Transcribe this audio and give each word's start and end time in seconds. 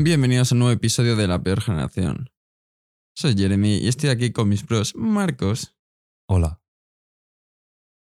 Bienvenidos 0.00 0.52
a 0.52 0.54
un 0.54 0.60
nuevo 0.60 0.72
episodio 0.72 1.16
de 1.16 1.26
La 1.26 1.42
Peor 1.42 1.60
Generación. 1.60 2.30
Soy 3.16 3.34
Jeremy 3.36 3.78
y 3.78 3.88
estoy 3.88 4.10
aquí 4.10 4.30
con 4.30 4.48
mis 4.48 4.62
pros 4.62 4.94
Marcos, 4.94 5.76
Hola. 6.28 6.62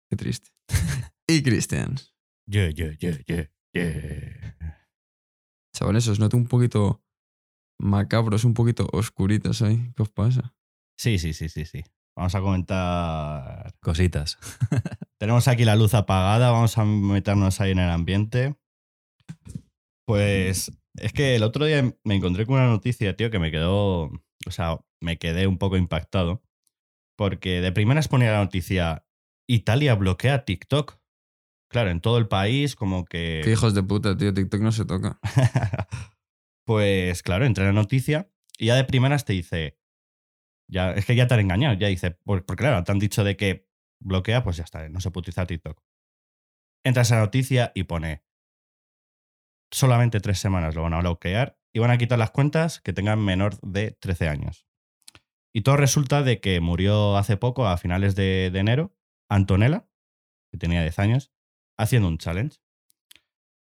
qué 0.10 0.18
triste, 0.18 0.52
y 1.30 1.42
Cristian. 1.42 1.96
Yeah, 2.46 2.72
yeah, 2.72 2.92
yeah, 3.00 3.18
yeah, 3.26 3.50
yeah. 3.74 4.68
Chavales, 5.74 6.10
os 6.10 6.20
noto 6.20 6.36
un 6.36 6.48
poquito 6.48 7.06
macabros, 7.80 8.44
un 8.44 8.54
poquito 8.54 8.90
oscuritos 8.92 9.62
hoy. 9.62 9.94
¿Qué 9.96 10.04
os 10.04 10.10
pasa? 10.10 10.58
Sí, 11.00 11.18
sí, 11.20 11.32
sí, 11.32 11.48
sí, 11.48 11.64
sí. 11.64 11.86
Vamos 12.18 12.36
a 12.36 12.42
comentar. 12.42 13.74
Cositas. 13.80 14.38
Tenemos 15.18 15.48
aquí 15.48 15.64
la 15.64 15.78
luz 15.78 15.94
apagada, 15.94 16.52
vamos 16.52 16.78
a 16.78 16.84
meternos 16.84 17.62
ahí 17.62 17.72
en 17.72 17.80
el 17.80 17.90
ambiente. 17.90 18.58
Pues 20.06 20.70
es 20.98 21.14
que 21.14 21.36
el 21.36 21.44
otro 21.44 21.66
día 21.66 21.84
me 22.04 22.16
encontré 22.16 22.46
con 22.46 22.56
una 22.56 22.68
noticia, 22.68 23.16
tío, 23.16 23.30
que 23.32 23.40
me 23.40 23.52
quedó. 23.52 24.12
O 24.46 24.52
sea, 24.52 24.80
me 25.02 25.18
quedé 25.18 25.48
un 25.48 25.58
poco 25.58 25.78
impactado. 25.78 26.44
Porque 27.18 27.62
de 27.62 27.72
primeras 27.72 28.08
ponía 28.08 28.32
la 28.32 28.40
noticia: 28.44 29.06
Italia 29.48 29.96
bloquea 29.96 30.46
TikTok. 30.46 31.00
Claro, 31.70 31.90
en 31.90 32.00
todo 32.02 32.18
el 32.18 32.28
país, 32.28 32.76
como 32.76 33.06
que. 33.06 33.42
Qué 33.44 33.52
hijos 33.52 33.74
de 33.74 33.84
puta, 33.84 34.16
tío. 34.16 34.34
TikTok 34.34 34.62
no 34.62 34.72
se 34.72 34.86
toca. 34.86 35.20
pues 36.66 37.24
claro, 37.24 37.46
entré 37.46 37.64
en 37.64 37.76
la 37.76 37.82
noticia 37.82 38.30
y 38.58 38.68
ya 38.68 38.76
de 38.76 38.84
primeras 38.84 39.26
te 39.26 39.34
dice. 39.34 39.78
Ya, 40.70 40.92
es 40.92 41.06
que 41.06 41.16
ya 41.16 41.28
te 41.28 41.34
han 41.34 41.40
engañado. 41.40 41.76
Ya 41.78 41.88
dice, 41.88 42.12
por- 42.12 42.46
porque 42.46 42.64
claro, 42.64 42.84
te 42.84 42.92
han 42.92 43.00
dicho 43.00 43.24
de 43.24 43.38
que 43.38 43.68
bloquea, 44.04 44.44
pues 44.44 44.58
ya 44.58 44.64
está, 44.64 44.88
no 44.90 45.00
se 45.00 45.12
puede 45.12 45.22
utilizar 45.24 45.48
TikTok. 45.48 45.82
Entras 46.86 47.12
a 47.12 47.16
la 47.16 47.22
noticia 47.22 47.72
y 47.74 47.84
pone. 47.84 48.24
Solamente 49.72 50.20
tres 50.20 50.40
semanas 50.40 50.76
lo 50.76 50.84
van 50.84 50.94
a 50.94 51.00
bloquear 51.00 51.58
y 51.74 51.80
van 51.80 51.92
a 51.92 51.98
quitar 51.98 52.18
las 52.18 52.32
cuentas 52.32 52.82
que 52.82 52.94
tengan 52.94 53.20
menor 53.20 53.60
de 53.62 53.92
13 53.92 54.30
años. 54.30 54.68
Y 55.54 55.62
todo 55.62 55.78
resulta 55.78 56.24
de 56.24 56.40
que 56.40 56.60
murió 56.62 57.18
hace 57.18 57.38
poco, 57.38 57.68
a 57.68 57.78
finales 57.78 58.16
de, 58.16 58.48
enero, 58.48 58.96
Antonella, 59.30 59.88
que 60.52 60.58
tenía 60.58 60.82
10 60.82 61.00
años, 61.00 61.32
haciendo 61.78 62.08
un 62.08 62.18
challenge. 62.18 62.60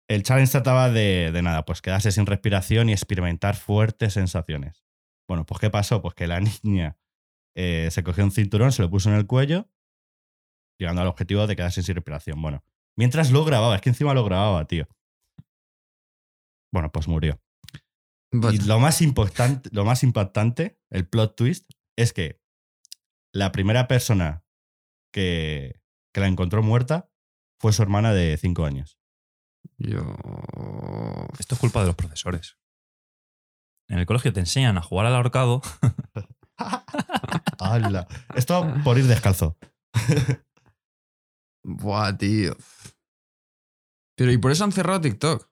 El 0.07 0.23
challenge 0.23 0.51
trataba 0.51 0.89
de, 0.89 1.31
de 1.31 1.41
nada, 1.41 1.65
pues 1.65 1.81
quedarse 1.81 2.11
sin 2.11 2.25
respiración 2.25 2.89
y 2.89 2.93
experimentar 2.93 3.55
fuertes 3.55 4.13
sensaciones. 4.13 4.85
Bueno, 5.27 5.45
pues 5.45 5.59
¿qué 5.59 5.69
pasó? 5.69 6.01
Pues 6.01 6.15
que 6.15 6.27
la 6.27 6.39
niña 6.63 6.97
eh, 7.55 7.89
se 7.91 8.03
cogió 8.03 8.23
un 8.23 8.31
cinturón, 8.31 8.71
se 8.71 8.81
lo 8.81 8.89
puso 8.89 9.09
en 9.09 9.15
el 9.15 9.27
cuello, 9.27 9.69
llegando 10.79 11.01
al 11.01 11.07
objetivo 11.07 11.45
de 11.45 11.55
quedarse 11.55 11.83
sin 11.83 11.95
respiración. 11.95 12.41
Bueno, 12.41 12.63
mientras 12.95 13.31
lo 13.31 13.43
grababa, 13.45 13.75
es 13.75 13.81
que 13.81 13.89
encima 13.89 14.13
lo 14.13 14.23
grababa, 14.23 14.65
tío. 14.65 14.87
Bueno, 16.71 16.91
pues 16.91 17.07
murió. 17.07 17.41
But- 18.31 18.53
Y 18.53 18.57
lo 18.59 18.79
más, 18.79 19.01
importante, 19.01 19.69
lo 19.73 19.85
más 19.85 20.03
impactante, 20.03 20.79
el 20.91 21.07
plot 21.07 21.35
twist, 21.35 21.71
es 21.97 22.13
que 22.13 22.41
la 23.33 23.51
primera 23.51 23.87
persona 23.87 24.43
que, 25.13 25.81
que 26.13 26.21
la 26.21 26.27
encontró 26.27 26.61
muerta 26.63 27.09
fue 27.59 27.73
su 27.73 27.81
hermana 27.81 28.13
de 28.13 28.37
5 28.37 28.65
años. 28.65 28.99
Yo. 29.77 30.15
Esto 31.39 31.55
es 31.55 31.59
culpa 31.59 31.81
de 31.81 31.87
los 31.87 31.95
profesores. 31.95 32.57
En 33.89 33.97
el 33.99 34.05
colegio 34.05 34.31
te 34.31 34.39
enseñan 34.39 34.77
a 34.77 34.81
jugar 34.81 35.07
al 35.07 35.15
ahorcado. 35.15 35.61
¡Hala! 37.59 38.07
Esto 38.35 38.71
por 38.83 38.97
ir 38.97 39.05
descalzo. 39.07 39.57
Buah, 41.63 42.17
tío. 42.17 42.55
Pero 44.15 44.31
¿y 44.31 44.37
por 44.37 44.51
eso 44.51 44.63
han 44.63 44.71
cerrado 44.71 45.01
TikTok? 45.01 45.48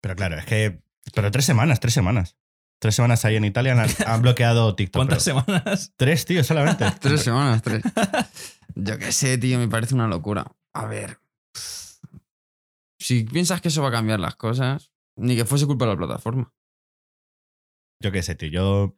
Pero 0.00 0.16
claro, 0.16 0.38
es 0.38 0.46
que. 0.46 0.82
Pero 1.14 1.30
tres 1.30 1.44
semanas, 1.44 1.80
tres 1.80 1.94
semanas. 1.94 2.36
Tres 2.80 2.94
semanas 2.94 3.24
ahí 3.24 3.34
en 3.36 3.44
Italia 3.44 3.72
han, 3.72 3.88
han 4.06 4.22
bloqueado 4.22 4.74
TikTok. 4.76 5.00
¿Cuántas 5.06 5.24
pero- 5.24 5.40
semanas? 5.44 5.92
Tres, 5.96 6.24
tío, 6.24 6.44
solamente. 6.44 6.84
Tres 7.00 7.22
semanas, 7.22 7.62
tres. 7.62 7.82
Yo 8.74 8.98
qué 8.98 9.10
sé, 9.10 9.38
tío, 9.38 9.58
me 9.58 9.68
parece 9.68 9.94
una 9.94 10.06
locura. 10.06 10.46
A 10.74 10.86
ver. 10.86 11.18
Si 13.00 13.24
piensas 13.24 13.60
que 13.60 13.68
eso 13.68 13.82
va 13.82 13.88
a 13.88 13.92
cambiar 13.92 14.20
las 14.20 14.36
cosas, 14.36 14.92
ni 15.16 15.34
que 15.36 15.44
fuese 15.44 15.66
culpa 15.66 15.86
de 15.86 15.92
la 15.92 15.96
plataforma. 15.98 16.52
Yo 18.00 18.12
qué 18.12 18.22
sé, 18.22 18.34
tío. 18.34 18.48
Yo. 18.48 18.94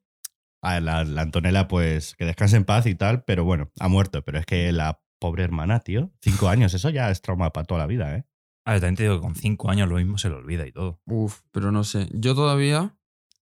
A 0.63 0.79
la, 0.81 1.05
la 1.05 1.23
Antonella, 1.23 1.69
pues 1.69 2.15
que 2.17 2.27
descanse 2.27 2.57
en 2.59 2.67
paz 2.67 2.85
y 2.85 2.95
tal, 2.95 3.25
pero 3.25 3.45
bueno, 3.45 3.73
ha 3.81 3.89
muerto. 3.89 4.23
Pero 4.23 4.39
es 4.39 4.45
que 4.45 4.73
la 4.73 5.01
pobre 5.19 5.43
hermana, 5.43 5.81
tío, 5.81 6.13
cinco 6.21 6.51
años, 6.51 6.75
eso 6.75 6.91
ya 6.91 7.11
es 7.11 7.23
trauma 7.23 7.51
para 7.51 7.65
toda 7.65 7.81
la 7.81 7.87
vida, 7.87 8.15
¿eh? 8.15 8.27
A 8.65 8.73
ver, 8.73 8.81
también 8.81 8.97
te 8.97 9.03
digo 9.05 9.17
que 9.17 9.23
con 9.23 9.35
cinco 9.35 9.71
años 9.71 9.89
lo 9.89 9.97
mismo 9.97 10.19
se 10.19 10.29
le 10.29 10.37
olvida 10.37 10.67
y 10.67 10.73
todo. 10.73 11.01
Uf, 11.07 11.41
pero 11.51 11.73
no 11.73 11.85
sé. 11.85 12.09
Yo 12.13 12.35
todavía 12.35 12.97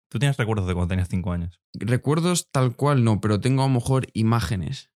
¿Tú 0.09 0.19
tienes 0.19 0.39
recuerdos 0.39 0.67
de 0.67 0.75
cuando 0.75 0.89
tenías 0.89 1.09
cinco 1.09 1.33
años? 1.33 1.61
recuerdos 1.75 2.51
tal 2.51 2.75
cual 2.75 3.05
no, 3.05 3.21
pero 3.21 3.41
tengo 3.41 3.63
a 3.63 3.69
lo 3.69 3.75
mejor 3.75 4.07
imágenes. 4.15 4.91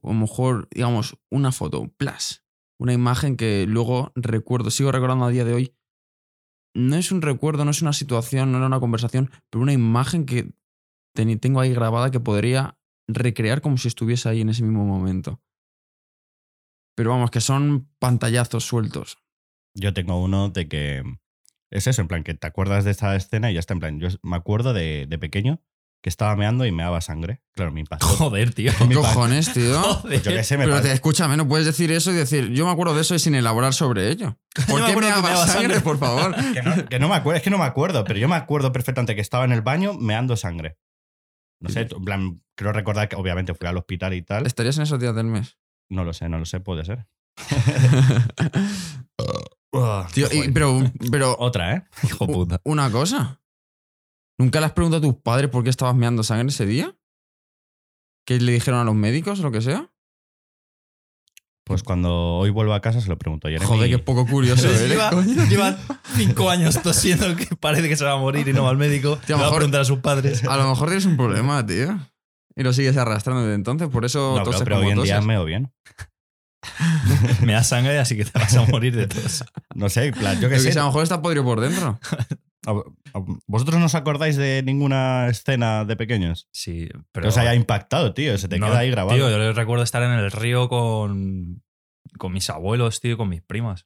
O 0.00 0.10
a 0.10 0.14
lo 0.14 0.20
mejor, 0.20 0.68
digamos, 0.70 1.18
una 1.30 1.52
foto, 1.52 1.88
plus. 1.96 2.44
Una 2.78 2.92
imagen 2.92 3.36
que 3.36 3.66
luego 3.66 4.12
recuerdo, 4.14 4.70
sigo 4.70 4.92
recordando 4.92 5.24
a 5.24 5.30
día 5.30 5.44
de 5.44 5.54
hoy. 5.54 5.76
No 6.74 6.96
es 6.96 7.12
un 7.12 7.22
recuerdo, 7.22 7.64
no 7.64 7.70
es 7.70 7.82
una 7.82 7.92
situación, 7.92 8.50
no 8.50 8.58
era 8.58 8.66
una 8.66 8.80
conversación, 8.80 9.30
pero 9.50 9.62
una 9.62 9.72
imagen 9.72 10.26
que 10.26 10.54
tengo 11.14 11.60
ahí 11.60 11.74
grabada 11.74 12.10
que 12.10 12.20
podría 12.20 12.78
recrear 13.08 13.60
como 13.60 13.76
si 13.76 13.88
estuviese 13.88 14.28
ahí 14.28 14.40
en 14.40 14.48
ese 14.48 14.62
mismo 14.62 14.84
momento. 14.84 15.40
Pero 16.96 17.10
vamos, 17.10 17.30
que 17.30 17.40
son 17.40 17.90
pantallazos 17.98 18.64
sueltos. 18.64 19.21
Yo 19.74 19.92
tengo 19.94 20.22
uno 20.22 20.48
de 20.50 20.68
que. 20.68 21.02
Es 21.70 21.86
eso, 21.86 22.02
en 22.02 22.08
plan, 22.08 22.22
que 22.22 22.34
te 22.34 22.46
acuerdas 22.46 22.84
de 22.84 22.90
esta 22.90 23.16
escena 23.16 23.50
y 23.50 23.54
ya 23.54 23.60
está, 23.60 23.72
en 23.72 23.80
plan. 23.80 23.98
Yo 24.00 24.08
me 24.22 24.36
acuerdo 24.36 24.74
de, 24.74 25.06
de 25.08 25.18
pequeño 25.18 25.62
que 26.02 26.08
estaba 26.10 26.34
meando 26.36 26.66
y 26.66 26.72
meaba 26.72 27.00
sangre. 27.00 27.40
Claro, 27.54 27.72
me 27.72 27.80
impactó. 27.84 28.06
Joder, 28.06 28.52
tío. 28.52 28.72
¿Qué 28.76 28.94
cojones, 28.94 29.52
tío? 29.52 29.80
Joder. 29.80 30.20
Yo 30.20 30.32
qué 30.32 30.44
sé, 30.44 30.58
me 30.58 30.64
Pero 30.64 30.82
te, 30.82 30.92
escúchame, 30.92 31.36
no 31.36 31.46
puedes 31.48 31.64
decir 31.64 31.90
eso 31.92 32.10
y 32.10 32.14
decir, 32.14 32.50
yo 32.50 32.66
me 32.66 32.72
acuerdo 32.72 32.94
de 32.94 33.00
eso 33.02 33.14
y 33.14 33.18
sin 33.20 33.34
elaborar 33.34 33.72
sobre 33.72 34.10
ello. 34.10 34.36
¿Por 34.68 34.80
Yo 34.80 34.86
qué 34.86 34.94
me 34.96 35.00
meaba 35.02 35.36
sangre, 35.46 35.52
sangre. 35.76 35.80
por 35.80 35.98
favor? 35.98 36.34
Que 36.52 36.62
no, 36.62 36.84
que 36.86 36.98
no 36.98 37.08
me 37.08 37.14
acuerdo, 37.14 37.36
es 37.38 37.42
que 37.42 37.50
no 37.50 37.58
me 37.58 37.64
acuerdo, 37.64 38.04
pero 38.04 38.18
yo 38.18 38.28
me 38.28 38.34
acuerdo 38.36 38.72
perfectamente 38.72 39.14
que 39.14 39.20
estaba 39.20 39.44
en 39.44 39.52
el 39.52 39.62
baño 39.62 39.94
meando 39.94 40.36
sangre. 40.36 40.76
No 41.60 41.68
sé, 41.70 41.82
en 41.90 42.04
plan, 42.04 42.42
creo 42.56 42.72
recordar 42.72 43.08
que 43.08 43.14
obviamente 43.14 43.54
fui 43.54 43.68
al 43.68 43.76
hospital 43.78 44.12
y 44.14 44.22
tal. 44.22 44.46
¿Estarías 44.46 44.76
en 44.78 44.82
esos 44.82 44.98
días 44.98 45.14
del 45.14 45.26
mes? 45.26 45.56
No 45.88 46.02
lo 46.04 46.12
sé, 46.12 46.28
no 46.28 46.40
lo 46.40 46.44
sé, 46.44 46.58
puede 46.58 46.84
ser. 46.84 47.06
Tío, 50.12 50.26
y- 50.32 50.36
Joder. 50.36 50.52
pero, 50.52 50.78
pero 51.10 51.36
Otra, 51.38 51.74
¿eh? 51.76 51.84
Hijo 52.04 52.26
puta. 52.26 52.60
una 52.64 52.90
cosa. 52.90 53.40
¿Nunca 54.38 54.60
le 54.60 54.66
has 54.66 54.72
preguntado 54.72 55.06
a 55.06 55.12
tus 55.12 55.20
padres 55.22 55.50
por 55.50 55.62
qué 55.64 55.70
estabas 55.70 55.94
meando 55.94 56.22
sangre 56.22 56.48
ese 56.48 56.66
día? 56.66 56.96
¿Qué 58.26 58.38
le 58.40 58.52
dijeron 58.52 58.80
a 58.80 58.84
los 58.84 58.94
médicos 58.94 59.40
o 59.40 59.42
lo 59.44 59.50
que 59.52 59.60
sea? 59.62 59.88
Pues 61.64 61.82
cuando 61.84 62.12
hoy 62.38 62.50
vuelvo 62.50 62.74
a 62.74 62.80
casa 62.80 63.00
se 63.00 63.08
lo 63.08 63.16
pregunto 63.18 63.48
Jeremy. 63.48 63.64
Joder, 63.66 63.88
qué 63.90 63.98
poco 63.98 64.26
curioso 64.26 64.66
eres, 64.68 64.88
Lleva, 65.48 65.78
cinco 66.16 66.50
años 66.50 66.82
tosiendo 66.82 67.34
que 67.36 67.46
parece 67.56 67.88
que 67.88 67.96
se 67.96 68.04
va 68.04 68.12
a 68.12 68.16
morir 68.18 68.48
y 68.48 68.52
no 68.52 68.64
va 68.64 68.70
al 68.70 68.76
médico. 68.78 69.16
Tío, 69.26 69.36
a 69.36 69.38
lo 69.38 69.42
va 69.42 69.46
a 69.46 69.50
mejor- 69.50 69.58
preguntar 69.58 69.80
a 69.82 69.84
sus 69.84 69.98
padres. 70.00 70.44
A 70.48 70.56
lo 70.56 70.68
mejor 70.68 70.88
tienes 70.88 71.06
un 71.06 71.16
problema, 71.16 71.64
tío. 71.64 71.98
Y 72.56 72.62
lo 72.64 72.72
sigues 72.72 72.96
arrastrando 72.96 73.42
desde 73.42 73.54
entonces, 73.54 73.88
por 73.88 74.04
eso 74.04 74.30
No, 74.30 74.34
pero, 74.38 74.44
toses 74.44 74.62
pero 74.64 74.76
como 74.76 74.86
hoy 74.88 74.92
en 74.92 75.02
día 75.02 75.14
toses. 75.16 75.26
meo 75.26 75.44
bien. 75.44 75.72
Me 77.44 77.52
da 77.54 77.62
sangre, 77.64 77.98
así 77.98 78.16
que 78.16 78.24
te 78.24 78.38
vas 78.38 78.54
a 78.56 78.64
morir 78.66 78.94
de 78.96 79.06
tos. 79.08 79.44
No 79.74 79.88
sé, 79.88 80.06
en 80.06 80.14
plan, 80.14 80.40
yo 80.40 80.48
que 80.48 80.58
sé. 80.60 80.70
a 80.78 80.82
lo 80.82 80.86
mejor 80.88 81.02
está 81.02 81.20
podrido 81.22 81.44
por 81.44 81.60
dentro. 81.60 81.98
¿A- 82.66 82.70
a- 82.70 83.24
¿Vosotros 83.48 83.80
no 83.80 83.86
os 83.86 83.94
acordáis 83.96 84.36
de 84.36 84.62
ninguna 84.62 85.26
escena 85.28 85.84
de 85.84 85.96
pequeños? 85.96 86.48
Sí, 86.52 86.86
Que 86.86 86.98
pero. 87.12 87.28
os 87.28 87.36
haya 87.36 87.54
impactado, 87.56 88.14
tío. 88.14 88.38
Se 88.38 88.48
te 88.48 88.58
No, 88.58 88.66
queda 88.66 88.78
ahí 88.78 88.90
grabado. 88.90 89.16
Tío, 89.16 89.28
yo 89.28 89.52
recuerdo 89.52 89.82
estar 89.82 90.02
en 90.04 90.12
el 90.12 90.30
río 90.30 90.68
con, 90.68 91.62
con 92.18 92.32
mis 92.32 92.48
abuelos, 92.50 93.00
tío, 93.00 93.16
con 93.16 93.28
mis 93.28 93.42
primas. 93.42 93.84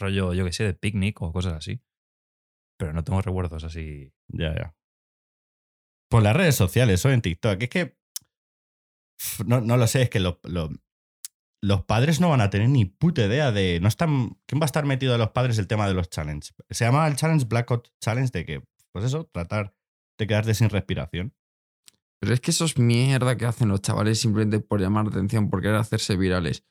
Rollo, 0.00 0.34
yo 0.34 0.44
qué 0.44 0.52
sé, 0.52 0.64
de 0.64 0.74
picnic 0.74 1.22
o 1.22 1.32
cosas 1.32 1.52
así. 1.54 1.80
Pero 2.78 2.92
no 2.92 3.04
tengo 3.04 3.22
recuerdos 3.22 3.62
así. 3.62 4.12
Ya, 4.28 4.52
ya. 4.54 4.74
Por 6.10 6.22
las 6.24 6.34
redes 6.36 6.56
sociales 6.56 7.04
o 7.06 7.10
en 7.10 7.22
TikTok. 7.22 7.62
Es 7.62 7.68
que. 7.70 7.96
No, 9.46 9.60
no 9.60 9.76
lo 9.76 9.86
sé, 9.86 10.02
es 10.02 10.10
que 10.10 10.20
lo- 10.20 10.40
lo- 10.42 10.70
los 11.62 11.84
padres 11.84 12.20
no 12.20 12.28
van 12.28 12.40
a 12.40 12.50
tener 12.50 12.68
ni 12.68 12.84
puta 12.84 13.24
idea 13.26 13.52
de. 13.52 13.80
No 13.80 13.88
están. 13.88 14.38
¿Quién 14.46 14.60
va 14.60 14.64
a 14.64 14.66
estar 14.66 14.84
metido 14.84 15.12
de 15.12 15.18
los 15.18 15.30
padres 15.30 15.58
el 15.58 15.66
tema 15.66 15.88
de 15.88 15.94
los 15.94 16.10
challenges? 16.10 16.54
Se 16.70 16.84
llama 16.84 17.06
el 17.08 17.16
challenge 17.16 17.46
Blackout 17.46 17.88
Challenge 18.00 18.30
de 18.30 18.44
que, 18.44 18.62
pues 18.92 19.04
eso, 19.04 19.24
tratar 19.32 19.74
de 20.18 20.26
quedarte 20.26 20.54
sin 20.54 20.70
respiración. 20.70 21.34
Pero 22.20 22.34
es 22.34 22.40
que 22.40 22.50
eso 22.50 22.64
es 22.64 22.78
mierda 22.78 23.36
que 23.36 23.46
hacen 23.46 23.68
los 23.68 23.82
chavales 23.82 24.20
simplemente 24.20 24.60
por 24.60 24.80
llamar 24.80 25.04
la 25.04 25.10
atención, 25.10 25.50
por 25.50 25.60
querer 25.60 25.76
hacerse 25.76 26.16
virales. 26.16 26.64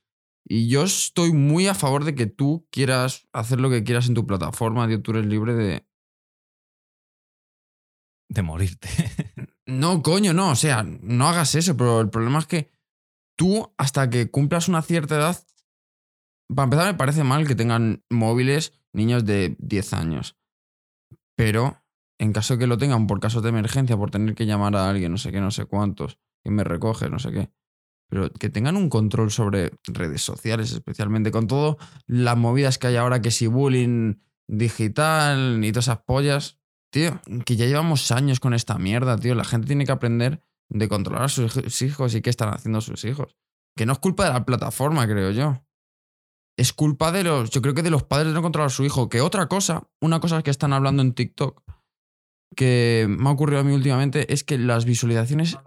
Y 0.47 0.69
yo 0.69 0.83
estoy 0.83 1.33
muy 1.33 1.67
a 1.67 1.73
favor 1.73 2.03
de 2.03 2.13
que 2.13 2.27
tú 2.27 2.67
quieras 2.71 3.27
hacer 3.33 3.59
lo 3.59 3.69
que 3.69 3.83
quieras 3.83 4.07
en 4.07 4.13
tu 4.13 4.27
plataforma, 4.27 4.87
tío. 4.87 5.01
Tú 5.01 5.11
eres 5.11 5.25
libre 5.25 5.53
de. 5.53 5.87
de 8.29 8.41
morirte. 8.41 8.87
No, 9.67 10.03
coño, 10.03 10.31
no. 10.31 10.51
O 10.51 10.55
sea, 10.55 10.83
no 10.83 11.27
hagas 11.27 11.55
eso, 11.55 11.75
pero 11.75 11.99
el 11.99 12.11
problema 12.11 12.37
es 12.37 12.45
que 12.45 12.69
tú, 13.35 13.73
hasta 13.77 14.09
que 14.09 14.29
cumplas 14.29 14.67
una 14.67 14.81
cierta 14.81 15.15
edad, 15.15 15.45
para 16.47 16.65
empezar, 16.65 16.85
me 16.87 16.97
parece 16.97 17.23
mal 17.23 17.47
que 17.47 17.55
tengan 17.55 18.03
móviles 18.09 18.73
niños 18.93 19.25
de 19.25 19.55
10 19.59 19.93
años. 19.93 20.37
Pero 21.35 21.83
en 22.19 22.33
caso 22.33 22.57
que 22.57 22.67
lo 22.67 22.77
tengan 22.77 23.07
por 23.07 23.19
casos 23.19 23.43
de 23.43 23.49
emergencia, 23.49 23.97
por 23.97 24.11
tener 24.11 24.35
que 24.35 24.45
llamar 24.45 24.75
a 24.75 24.89
alguien, 24.89 25.11
no 25.11 25.17
sé 25.17 25.31
qué, 25.31 25.41
no 25.41 25.51
sé 25.51 25.65
cuántos, 25.65 26.19
que 26.43 26.51
me 26.51 26.63
recoge, 26.63 27.09
no 27.09 27.19
sé 27.19 27.31
qué. 27.31 27.51
Pero 28.07 28.31
que 28.31 28.49
tengan 28.49 28.77
un 28.77 28.89
control 28.89 29.31
sobre 29.31 29.71
redes 29.85 30.21
sociales, 30.21 30.71
especialmente 30.71 31.31
con 31.31 31.47
todo 31.47 31.77
las 32.05 32.37
movidas 32.37 32.77
que 32.77 32.87
hay 32.87 32.95
ahora, 32.95 33.21
que 33.21 33.31
si 33.31 33.47
bullying 33.47 34.15
digital 34.47 35.63
y 35.63 35.71
todas 35.71 35.85
esas 35.85 36.03
pollas. 36.03 36.59
Tío, 36.91 37.19
que 37.45 37.57
ya 37.57 37.65
llevamos 37.65 38.11
años 38.11 38.39
con 38.39 38.53
esta 38.53 38.77
mierda, 38.77 39.17
tío. 39.17 39.35
La 39.35 39.43
gente 39.43 39.67
tiene 39.67 39.85
que 39.85 39.91
aprender 39.91 40.41
de 40.69 40.87
controlar 40.87 41.23
a 41.23 41.29
sus 41.29 41.55
hij- 41.57 41.85
hijos 41.85 42.15
y 42.15 42.21
qué 42.21 42.29
están 42.29 42.53
haciendo 42.53 42.81
sus 42.81 43.03
hijos. 43.05 43.35
Que 43.77 43.85
no 43.85 43.93
es 43.93 43.99
culpa 43.99 44.25
de 44.25 44.31
la 44.33 44.45
plataforma, 44.45 45.05
creo 45.07 45.31
yo. 45.31 45.61
Es 46.57 46.71
culpa 46.73 47.11
de 47.11 47.23
los, 47.23 47.49
yo 47.49 47.61
creo 47.61 47.73
que 47.73 47.83
de 47.83 47.89
los 47.89 48.03
padres 48.03 48.29
de 48.29 48.33
no 48.33 48.41
controlar 48.41 48.67
a 48.67 48.69
su 48.69 48.85
hijo. 48.85 49.09
Que 49.09 49.21
otra 49.21 49.47
cosa, 49.47 49.89
una 50.01 50.19
cosa 50.19 50.41
que 50.41 50.51
están 50.51 50.71
hablando 50.73 51.01
en 51.01 51.13
TikTok, 51.13 51.61
que 52.55 53.07
me 53.09 53.27
ha 53.29 53.33
ocurrido 53.33 53.59
a 53.59 53.63
mí 53.63 53.73
últimamente, 53.73 54.31
es 54.33 54.43
que 54.43 54.57
las 54.57 54.85
visualizaciones 54.85 55.57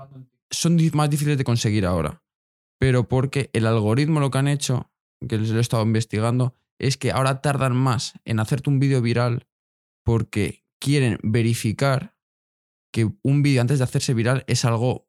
son 0.51 0.79
más 0.95 1.11
difíciles 1.11 1.37
de 1.37 1.45
conseguir 1.45 1.85
ahora. 1.85 2.23
Pero 2.81 3.09
porque 3.09 3.51
el 3.53 3.67
algoritmo 3.67 4.21
lo 4.21 4.31
que 4.31 4.39
han 4.39 4.49
hecho, 4.49 4.91
que 5.29 5.37
les 5.37 5.51
lo 5.51 5.59
he 5.59 5.61
estado 5.61 5.83
investigando, 5.83 6.55
es 6.81 6.97
que 6.97 7.11
ahora 7.11 7.43
tardan 7.43 7.77
más 7.77 8.15
en 8.25 8.41
hacerte 8.41 8.71
un 8.71 8.79
vídeo 8.79 9.03
viral 9.03 9.47
porque 10.05 10.65
quieren 10.81 11.19
verificar 11.23 12.15
que 12.93 13.09
un 13.23 13.43
vídeo 13.43 13.61
antes 13.61 13.79
de 13.79 13.85
hacerse 13.85 14.15
viral 14.15 14.45
es 14.47 14.65
algo 14.65 15.09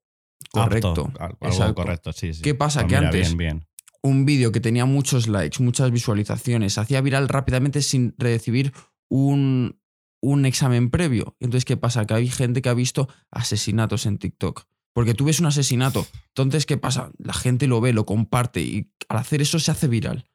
correcto. 0.51 0.89
Apto, 0.89 1.11
algo 1.23 1.37
Exacto. 1.41 1.75
correcto, 1.75 2.13
sí, 2.13 2.33
sí. 2.33 2.41
¿Qué 2.41 2.55
pasa? 2.55 2.81
Pues 2.81 2.91
Que 2.93 2.97
mira, 2.97 3.09
antes- 3.09 3.27
Bien, 3.35 3.37
bien. 3.37 3.65
Un 4.01 4.25
vídeo 4.25 4.51
que 4.53 4.61
tenía 4.61 4.85
muchos 4.85 5.27
likes, 5.27 5.61
muchas 5.61 5.91
visualizaciones, 5.91 6.73
se 6.73 6.79
hacía 6.79 7.01
viral 7.01 7.27
rápidamente 7.27 7.81
sin 7.81 8.15
recibir 8.17 8.71
un, 9.09 9.81
un 10.21 10.45
examen 10.45 10.89
previo. 10.89 11.35
Entonces, 11.41 11.65
¿qué 11.65 11.75
pasa? 11.75 12.05
Que 12.05 12.13
hay 12.13 12.29
gente 12.29 12.61
que 12.61 12.69
ha 12.69 12.73
visto 12.73 13.09
asesinatos 13.29 14.05
en 14.05 14.17
TikTok. 14.17 14.65
Porque 14.93 15.13
tú 15.13 15.25
ves 15.25 15.39
un 15.41 15.45
asesinato. 15.47 16.07
Entonces, 16.29 16.65
¿qué 16.65 16.77
pasa? 16.77 17.11
La 17.17 17.33
gente 17.33 17.67
lo 17.67 17.81
ve, 17.81 17.91
lo 17.93 18.05
comparte 18.05 18.61
y 18.61 18.91
al 19.09 19.17
hacer 19.17 19.41
eso 19.41 19.59
se 19.59 19.71
hace 19.71 19.87
viral. 19.87 20.29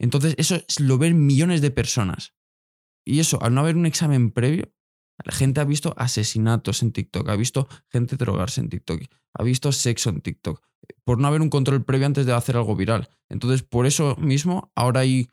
Entonces, 0.00 0.34
eso 0.38 0.54
es- 0.54 0.78
lo 0.80 0.96
ven 0.98 1.26
millones 1.26 1.60
de 1.60 1.70
personas. 1.72 2.34
Y 3.04 3.18
eso, 3.18 3.42
al 3.42 3.52
no 3.54 3.60
haber 3.62 3.76
un 3.76 3.86
examen 3.86 4.30
previo, 4.30 4.72
la 5.24 5.32
gente 5.32 5.60
ha 5.60 5.64
visto 5.64 5.94
asesinatos 5.96 6.82
en 6.82 6.92
TikTok, 6.92 7.28
ha 7.28 7.36
visto 7.36 7.68
gente 7.88 8.16
drogarse 8.16 8.60
en 8.60 8.68
TikTok, 8.68 9.02
ha 9.34 9.42
visto 9.42 9.72
sexo 9.72 10.10
en 10.10 10.20
TikTok, 10.20 10.62
por 11.04 11.18
no 11.18 11.26
haber 11.28 11.40
un 11.42 11.50
control 11.50 11.84
previo 11.84 12.06
antes 12.06 12.24
de 12.26 12.32
hacer 12.32 12.56
algo 12.56 12.76
viral. 12.76 13.08
Entonces, 13.28 13.62
por 13.62 13.86
eso 13.86 14.16
mismo, 14.16 14.70
ahora 14.74 15.00
hay, 15.00 15.28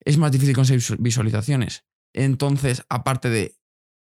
es 0.00 0.16
más 0.18 0.32
difícil 0.32 0.54
conseguir 0.54 0.80
visu- 0.80 0.96
visualizaciones. 0.98 1.84
Entonces, 2.14 2.84
aparte 2.88 3.28
de 3.30 3.56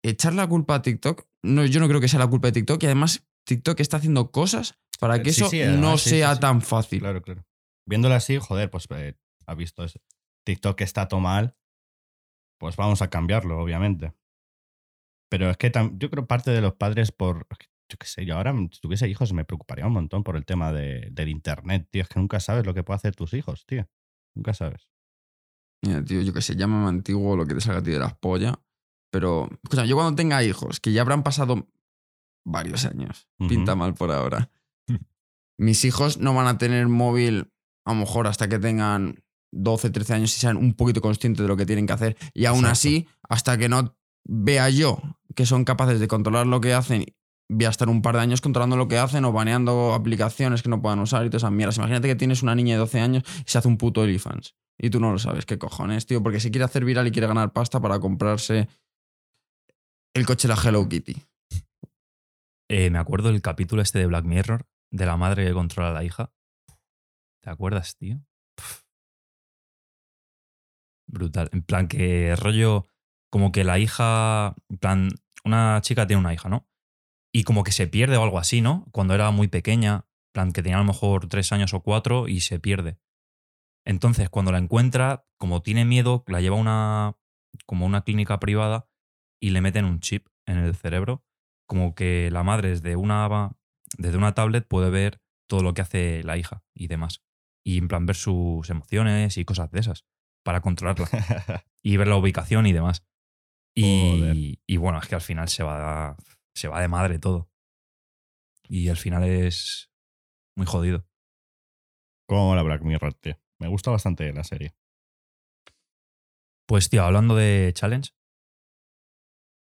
echar 0.03 0.35
la 0.35 0.47
culpa 0.49 0.77
a 0.77 0.83
TikTok, 0.83 1.27
no, 1.43 1.65
yo 1.65 1.79
no 1.81 1.89
creo 1.89 2.01
que 2.01 2.09
sea 2.09 2.19
la 2.19 2.27
culpa 2.27 2.49
de 2.49 2.53
TikTok 2.53 2.83
y 2.83 2.87
además 2.87 3.25
TikTok 3.45 3.79
está 3.81 3.99
haciendo 3.99 4.31
cosas 4.31 4.79
para 4.99 5.23
que 5.23 5.33
Sí, 5.33 5.41
eso 5.43 5.51
sí, 5.51 5.61
no 5.61 5.69
además, 5.69 6.01
sí, 6.03 6.11
sí, 6.11 6.17
sea 6.17 6.39
tan 6.41 6.61
fácil. 6.63 7.01
Claro, 7.01 7.23
claro. 7.23 7.45
Viéndolo 7.87 8.15
así, 8.15 8.37
joder, 8.39 8.69
pues 8.71 8.87
eh, 8.91 9.15
ha 9.47 9.55
visto 9.55 9.85
eso. 9.85 10.01
TikTok 10.45 10.81
está 10.81 11.07
todo 11.09 11.21
mal, 11.21 11.55
pues 12.59 12.77
vamos 12.77 13.01
a 13.03 13.09
cambiarlo, 13.11 13.59
obviamente. 13.61 14.13
Pero 15.31 15.51
es 15.51 15.57
que 15.57 15.71
yo 15.99 16.11
creo 16.11 16.27
parte 16.27 16.51
de 16.51 16.61
los 16.61 16.75
padres 16.75 17.13
por, 17.13 17.47
yo 17.91 17.99
qué 17.99 18.07
sé, 18.07 18.25
yo 18.25 18.37
ahora 18.37 18.55
si 18.73 18.81
tuviese 18.81 19.09
hijos 19.09 19.33
me 19.33 19.45
preocuparía 19.45 19.87
un 19.87 19.93
montón 19.93 20.23
por 20.25 20.37
el 20.37 20.45
tema 20.47 20.73
de- 20.73 21.09
del 21.11 21.29
internet, 21.29 21.89
tío. 21.91 22.03
Es 22.03 22.09
que 22.09 22.19
nunca 22.21 22.41
sabes 22.41 22.65
lo 22.67 22.75
que 22.75 22.83
pueden 22.83 22.97
hacer 22.99 23.15
tus 23.15 23.35
hijos, 23.35 23.65
tío. 23.67 23.87
Nunca 24.35 24.55
sabes. 24.55 24.89
Mira, 25.85 26.05
tío, 26.05 26.23
yo 26.23 26.33
que 26.33 26.43
sé, 26.43 26.57
llámame 26.57 26.89
antiguo 26.89 27.37
lo 27.37 27.47
que 27.47 27.55
te 27.55 27.61
salga 27.61 27.81
a 27.81 27.83
ti 27.83 27.91
de 27.91 27.99
las 27.99 28.15
pollas. 28.15 28.55
Pero, 29.11 29.49
escucha, 29.63 29.85
yo 29.85 29.97
cuando 29.97 30.17
tenga 30.17 30.43
hijos, 30.45 30.81
que 30.81 30.93
ya 30.93 31.01
habrán 31.03 31.23
pasado 31.23 31.69
varios 32.47 32.85
años, 32.85 33.29
pinta 33.49 33.75
mal 33.75 33.95
por 33.95 34.11
ahora. 34.11 34.51
Mis 35.59 35.85
hijos 35.85 36.19
no 36.19 36.35
van 36.35 36.47
a 36.47 36.59
tener 36.59 36.89
móvil, 36.89 37.53
a 37.87 37.93
lo 37.95 38.01
mejor 38.01 38.27
hasta 38.27 38.49
que 38.49 38.59
tengan 38.59 39.23
12, 39.53 39.91
13 39.91 40.15
años 40.15 40.37
y 40.37 40.41
sean 40.41 40.57
un 40.57 40.75
poquito 40.75 41.01
conscientes 41.01 41.43
de 41.43 41.49
lo 41.49 41.57
que 41.57 41.65
tienen 41.67 41.87
que 41.87 41.93
hacer. 41.95 42.17
Y 42.35 42.45
aún 42.45 42.59
Exacto. 42.61 42.73
así, 42.73 43.09
hasta 43.29 43.57
que 43.59 43.69
no 43.69 43.98
vea 44.29 44.71
yo 44.71 45.01
que 45.35 45.47
son 45.47 45.65
capaces 45.65 45.99
de 45.99 46.09
controlar 46.09 46.47
lo 46.47 46.61
que 46.61 46.75
hacen, 46.75 47.07
voy 47.49 47.65
a 47.65 47.71
estar 47.71 47.89
un 47.89 48.03
par 48.03 48.17
de 48.17 48.21
años 48.23 48.41
controlando 48.41 48.77
lo 48.77 48.89
que 48.89 48.99
hacen 48.99 49.25
o 49.25 49.33
baneando 49.33 49.95
aplicaciones 49.95 50.63
que 50.63 50.69
no 50.69 50.83
puedan 50.83 50.99
usar 51.01 51.25
y 51.25 51.31
todas 51.31 51.43
esas 51.43 51.53
mierdas. 51.53 51.79
Imagínate 51.79 52.09
que 52.09 52.17
tienes 52.17 52.43
una 52.43 52.55
niña 52.55 52.75
de 52.75 52.81
12 52.81 53.01
años 53.01 53.25
y 53.41 53.51
se 53.51 53.59
hace 53.59 53.69
un 53.69 53.79
puto 53.79 54.03
OnlyFans. 54.03 54.55
Y 54.79 54.91
tú 54.91 55.01
no 55.01 55.11
lo 55.11 55.19
sabes, 55.19 55.47
¿qué 55.47 55.59
cojones, 55.59 56.07
tío? 56.07 56.23
Porque 56.23 56.41
se 56.41 56.51
quiere 56.51 56.65
hacer 56.65 56.85
viral 56.85 57.07
y 57.07 57.11
quiere 57.11 57.27
ganar 57.27 57.53
pasta 57.53 57.81
para 57.81 57.99
comprarse 57.99 58.69
el 60.15 60.27
coche 60.27 60.47
de 60.47 60.55
la 60.55 60.61
Hello 60.63 60.89
Kitty. 60.89 61.17
Eh, 62.71 62.91
me 62.91 62.99
acuerdo 62.99 63.29
del 63.29 63.43
capítulo 63.43 63.83
este 63.83 63.99
de 63.99 64.07
Black 64.07 64.25
Mirror, 64.25 64.67
de 64.93 65.07
la 65.07 65.17
madre 65.17 65.47
que 65.47 65.53
controla 65.53 65.91
a 65.91 65.95
la 65.95 66.05
hija. 66.05 66.33
¿Te 67.43 67.51
acuerdas, 67.51 67.97
tío? 67.97 68.21
Brutal. 71.07 71.49
En 71.53 71.63
plan, 71.63 71.89
que 71.89 72.37
rollo. 72.37 72.87
Como 73.31 73.53
que 73.53 73.65
la 73.65 73.79
hija. 73.79 74.55
En 74.69 74.79
plan, 74.79 75.09
una 75.45 75.81
chica 75.83 76.07
tiene 76.07 76.21
una 76.21 76.35
hija, 76.35 76.49
¿no? 76.49 76.67
Y 77.33 77.45
como 77.45 77.65
que 77.65 77.73
se 77.73 77.87
pierde 77.87 78.17
o 78.17 78.23
algo 78.23 78.39
así, 78.39 78.61
¿no? 78.61 78.87
Cuando 78.93 79.15
era 79.15 79.31
muy 79.31 79.49
pequeña. 79.49 80.07
En 80.29 80.33
plan, 80.33 80.53
que 80.53 80.63
tenía 80.63 80.77
a 80.77 80.81
lo 80.81 80.87
mejor 80.87 81.29
tres 81.29 81.53
años 81.53 81.75
o 81.75 81.81
cuatro 81.83 82.29
y 82.29 82.41
se 82.41 82.61
pierde. 82.61 82.99
Entonces, 83.85 84.29
cuando 84.29 84.53
la 84.53 84.59
encuentra, 84.59 85.27
como 85.39 85.63
tiene 85.63 85.85
miedo, 85.85 86.25
la 86.27 86.41
lleva 86.41 86.57
a 86.57 86.61
una. 86.61 87.17
como 87.67 87.87
una 87.87 88.03
clínica 88.03 88.39
privada 88.39 88.89
y 89.41 89.51
le 89.51 89.61
meten 89.61 89.85
un 89.85 90.01
chip 90.01 90.29
en 90.47 90.59
el 90.59 90.75
cerebro 90.75 91.25
como 91.69 91.95
que 91.95 92.31
la 92.33 92.43
madre 92.43 92.71
desde 92.71 92.97
una, 92.97 93.53
desde 93.99 94.17
una 94.17 94.35
tablet 94.35 94.67
puede 94.67 94.91
ver 94.91 95.21
todo 95.47 95.63
lo 95.63 95.75
que 95.75 95.83
hace 95.83 96.23
la 96.25 96.37
hija 96.37 96.65
y 96.75 96.89
demás. 96.89 97.23
Y 97.65 97.79
en 97.79 97.89
plan 97.89 98.07
ver 98.07 98.17
sus 98.17 98.69
emociones 98.71 99.37
y 99.37 99.45
cosas 99.45 99.71
de 99.71 99.81
esas 99.81 100.07
para 100.43 100.63
controlarla. 100.63 101.09
y 101.83 101.97
ver 101.99 102.09
la 102.09 102.17
ubicación 102.17 102.67
y 102.67 102.73
demás. 102.73 103.05
Y, 103.81 104.61
y 104.67 104.77
bueno, 104.77 104.99
es 104.99 105.07
que 105.07 105.15
al 105.15 105.21
final 105.21 105.49
se 105.49 105.63
va, 105.63 106.17
se 106.53 106.67
va 106.67 106.81
de 106.81 106.89
madre 106.89 107.21
todo. 107.21 107.49
Y 108.69 108.89
al 108.89 108.97
final 108.97 109.23
es 109.23 109.93
muy 110.57 110.67
jodido. 110.67 111.07
¿Cómo 112.29 112.49
mola 112.49 112.63
Black 112.65 112.83
Mirror, 112.83 113.15
tío? 113.15 113.41
Me 113.61 113.69
gusta 113.69 113.93
bastante 113.93 114.33
la 114.33 114.43
serie. 114.43 114.75
Pues 116.67 116.91
tío, 116.91 117.05
hablando 117.05 117.37
de 117.37 117.71
challenge, 117.73 118.11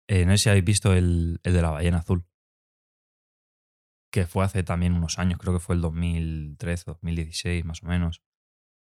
eh, 0.08 0.24
no 0.24 0.32
sé 0.32 0.38
si 0.38 0.48
habéis 0.48 0.64
visto 0.64 0.94
el, 0.94 1.38
el 1.42 1.52
de 1.52 1.62
la 1.62 1.70
ballena 1.70 1.98
azul. 1.98 2.24
Que 4.10 4.26
fue 4.26 4.44
hace 4.44 4.62
también 4.62 4.94
unos 4.94 5.18
años, 5.18 5.38
creo 5.38 5.52
que 5.52 5.60
fue 5.60 5.74
el 5.74 5.82
2013, 5.82 6.84
2016 6.86 7.66
más 7.66 7.82
o 7.82 7.86
menos. 7.86 8.22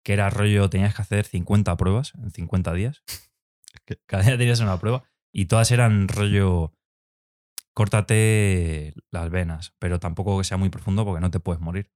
Que 0.05 0.13
era 0.13 0.31
rollo, 0.31 0.71
tenías 0.71 0.95
que 0.95 1.03
hacer 1.03 1.27
50 1.27 1.77
pruebas 1.77 2.15
en 2.15 2.31
50 2.31 2.73
días. 2.73 3.03
Cada 4.07 4.23
día 4.23 4.39
tenías 4.39 4.61
una 4.61 4.79
prueba. 4.79 5.05
Y 5.33 5.47
todas 5.47 5.71
eran 5.71 6.09
rollo, 6.09 6.73
córtate 7.75 8.95
las 9.11 9.31
venas, 9.31 9.75
pero 9.79 10.01
tampoco 10.01 10.39
que 10.39 10.45
sea 10.45 10.57
muy 10.57 10.71
profundo 10.71 11.05
porque 11.05 11.21
no 11.21 11.31
te 11.31 11.41
puedes 11.41 11.61
morir. 11.61 11.91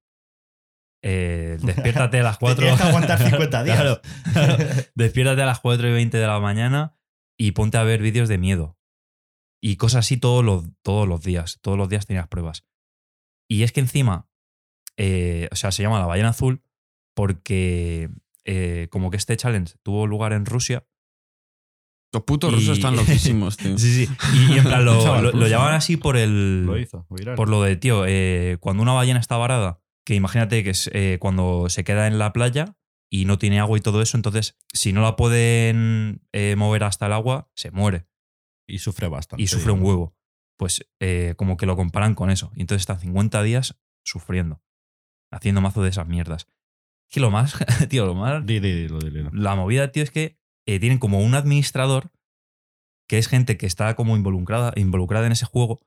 Eh, 1.01 1.57
despiértate 1.63 2.19
a 2.19 2.23
las 2.23 2.37
4. 2.37 2.61
tienes 2.61 2.81
que 2.81 2.87
aguantar 2.87 3.19
50 3.19 3.63
días. 3.65 3.75
Claro, 3.75 4.01
claro. 4.33 4.57
Despiértate 4.95 5.41
a 5.41 5.45
las 5.45 5.59
4 5.59 5.87
y 5.89 5.91
20 5.91 6.17
de 6.17 6.27
la 6.27 6.39
mañana 6.39 6.97
y 7.37 7.51
ponte 7.51 7.77
a 7.77 7.83
ver 7.83 8.01
vídeos 8.01 8.29
de 8.29 8.37
miedo. 8.37 8.77
Y 9.61 9.77
cosas 9.77 10.05
así 10.05 10.17
todos 10.17 10.43
los, 10.43 10.65
todos 10.81 11.07
los 11.07 11.23
días. 11.23 11.59
Todos 11.61 11.77
los 11.77 11.89
días 11.89 12.05
tenías 12.05 12.27
pruebas. 12.27 12.65
Y 13.49 13.63
es 13.63 13.71
que 13.71 13.81
encima, 13.81 14.29
eh, 14.97 15.47
o 15.51 15.55
sea, 15.55 15.71
se 15.71 15.83
llama 15.83 15.99
la 15.99 16.05
ballena 16.05 16.29
azul 16.29 16.63
porque 17.15 18.09
eh, 18.45 18.87
como 18.89 19.11
que 19.11 19.17
este 19.17 19.37
challenge 19.37 19.75
tuvo 19.83 20.07
lugar 20.07 20.33
en 20.33 20.45
Rusia. 20.45 20.85
Los 22.13 22.23
putos 22.23 22.51
Y- 22.51 22.55
rusos 22.55 22.77
están 22.77 22.95
loquísimos, 22.97 23.57
tío. 23.57 23.77
Sí, 23.77 24.05
sí. 24.05 24.13
Y, 24.33 24.53
y 24.53 24.57
en 24.59 24.63
plan 24.63 24.85
lo, 24.85 25.21
lo- 25.33 25.47
llamaban 25.47 25.73
así 25.75 25.97
por 25.97 26.15
el... 26.15 26.65
Lo 26.65 26.77
hizo, 26.77 27.05
viral. 27.09 27.35
Por 27.35 27.49
lo 27.49 27.61
de, 27.63 27.75
tío, 27.75 28.05
eh, 28.07 28.57
cuando 28.59 28.83
una 28.83 28.93
ballena 28.93 29.19
está 29.19 29.35
varada, 29.37 29.81
que 30.05 30.15
imagínate 30.15 30.63
que 30.63 30.69
es 30.71 30.89
eh, 30.93 31.17
cuando 31.19 31.67
se 31.69 31.83
queda 31.83 32.07
en 32.07 32.19
la 32.19 32.31
playa 32.33 32.77
y 33.09 33.25
no 33.25 33.37
tiene 33.37 33.59
agua 33.59 33.77
y 33.77 33.81
todo 33.81 34.01
eso, 34.01 34.17
entonces 34.17 34.57
si 34.73 34.93
no 34.93 35.01
la 35.01 35.15
pueden 35.15 36.21
eh, 36.33 36.55
mover 36.57 36.83
hasta 36.83 37.05
el 37.07 37.13
agua, 37.13 37.49
se 37.55 37.71
muere 37.71 38.05
Y 38.67 38.79
sufre 38.79 39.07
bastante. 39.07 39.41
y 39.43 39.47
sufre 39.47 39.71
un 39.71 39.81
huevo. 39.81 40.15
Pues 40.57 40.87
eh, 40.99 41.33
como 41.37 41.57
que 41.57 41.65
lo 41.65 41.75
comparan 41.75 42.13
con 42.15 42.29
eso. 42.29 42.51
Y 42.55 42.61
entonces 42.61 42.81
están 42.83 42.99
50 42.99 43.41
días 43.43 43.79
sufriendo, 44.05 44.61
haciendo 45.31 45.61
mazo 45.61 45.81
de 45.81 45.89
esas 45.89 46.07
mierdas. 46.07 46.47
Que 47.09 47.19
lo 47.19 47.31
más, 47.31 47.55
tío, 47.89 48.05
lo 48.05 48.13
más 48.15 48.43
la 48.45 49.55
movida, 49.55 49.91
tío, 49.91 50.03
es 50.03 50.11
que 50.11 50.37
eh, 50.65 50.79
tienen 50.79 50.99
como 50.99 51.19
un 51.19 51.35
administrador 51.35 52.11
que 53.07 53.17
es 53.17 53.27
gente 53.27 53.57
que 53.57 53.65
está 53.65 53.95
como 53.95 54.15
involucrada, 54.15 54.73
involucrada 54.75 55.25
en 55.25 55.33
ese 55.33 55.45
juego, 55.45 55.81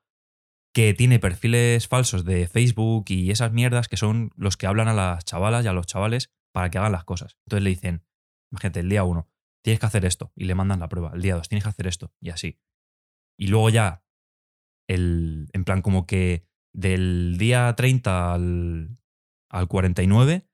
que 0.74 0.92
tiene 0.94 1.18
perfiles 1.18 1.88
falsos 1.88 2.24
de 2.24 2.46
Facebook 2.46 3.06
y 3.08 3.30
esas 3.30 3.52
mierdas 3.52 3.88
que 3.88 3.96
son 3.96 4.30
los 4.36 4.56
que 4.56 4.66
hablan 4.66 4.88
a 4.88 4.94
las 4.94 5.24
chavalas 5.24 5.64
y 5.64 5.68
a 5.68 5.72
los 5.72 5.86
chavales 5.86 6.30
para 6.52 6.70
que 6.70 6.78
hagan 6.78 6.92
las 6.92 7.04
cosas. 7.04 7.38
Entonces 7.46 7.64
le 7.64 7.70
dicen, 7.70 8.04
imagínate, 8.52 8.80
el 8.80 8.88
día 8.88 9.04
uno, 9.04 9.28
tienes 9.64 9.80
que 9.80 9.86
hacer 9.86 10.04
esto 10.04 10.32
y 10.36 10.44
le 10.44 10.54
mandan 10.54 10.80
la 10.80 10.88
prueba. 10.88 11.12
El 11.14 11.22
día 11.22 11.34
dos, 11.34 11.48
tienes 11.48 11.64
que 11.64 11.70
hacer 11.70 11.86
esto 11.86 12.12
y 12.20 12.30
así. 12.30 12.58
Y 13.38 13.48
luego 13.48 13.70
ya, 13.70 14.04
el, 14.88 15.48
en 15.52 15.64
plan 15.64 15.82
como 15.82 16.06
que 16.06 16.46
del 16.74 17.36
día 17.38 17.74
30 17.74 18.34
al, 18.34 18.98
al 19.48 19.68
49, 19.68 20.46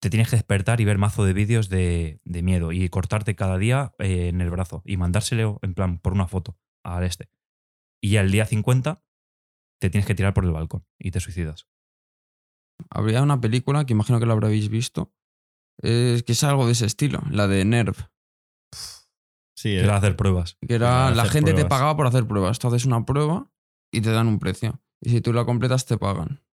te 0.00 0.10
tienes 0.10 0.30
que 0.30 0.36
despertar 0.36 0.80
y 0.80 0.84
ver 0.84 0.98
mazo 0.98 1.24
de 1.24 1.32
vídeos 1.32 1.68
de, 1.68 2.20
de 2.24 2.42
miedo 2.42 2.72
y 2.72 2.88
cortarte 2.88 3.34
cada 3.34 3.58
día 3.58 3.94
eh, 3.98 4.28
en 4.28 4.40
el 4.40 4.50
brazo 4.50 4.82
y 4.84 4.96
mandárselo 4.96 5.58
en 5.62 5.74
plan 5.74 5.98
por 5.98 6.12
una 6.12 6.28
foto 6.28 6.58
al 6.84 7.04
este. 7.04 7.30
Y 8.00 8.10
ya 8.10 8.20
el 8.20 8.30
día 8.30 8.46
50 8.46 9.02
te 9.80 9.90
tienes 9.90 10.06
que 10.06 10.14
tirar 10.14 10.34
por 10.34 10.44
el 10.44 10.52
balcón 10.52 10.86
y 10.98 11.10
te 11.10 11.20
suicidas. 11.20 11.68
Habría 12.90 13.22
una 13.22 13.40
película 13.40 13.84
que 13.84 13.92
imagino 13.92 14.20
que 14.20 14.26
la 14.26 14.34
habréis 14.34 14.68
visto. 14.68 15.12
Es 15.80 16.22
que 16.22 16.32
es 16.32 16.44
algo 16.44 16.66
de 16.66 16.72
ese 16.72 16.86
estilo, 16.86 17.22
la 17.30 17.46
de 17.46 17.64
Nerv. 17.64 17.96
Sí, 19.56 19.70
Que 19.70 19.80
era 19.80 19.96
hacer 19.96 20.14
pruebas. 20.14 20.56
Que 20.66 20.74
era 20.74 21.10
la 21.10 21.24
gente 21.24 21.52
te 21.52 21.64
pagaba 21.64 21.96
por 21.96 22.06
hacer 22.06 22.26
pruebas. 22.26 22.60
Tú 22.60 22.68
haces 22.68 22.84
una 22.84 23.04
prueba 23.04 23.50
y 23.92 24.00
te 24.00 24.12
dan 24.12 24.28
un 24.28 24.38
precio. 24.38 24.80
Y 25.00 25.10
si 25.10 25.20
tú 25.20 25.32
la 25.32 25.44
completas, 25.44 25.86
te 25.86 25.98
pagan. 25.98 26.44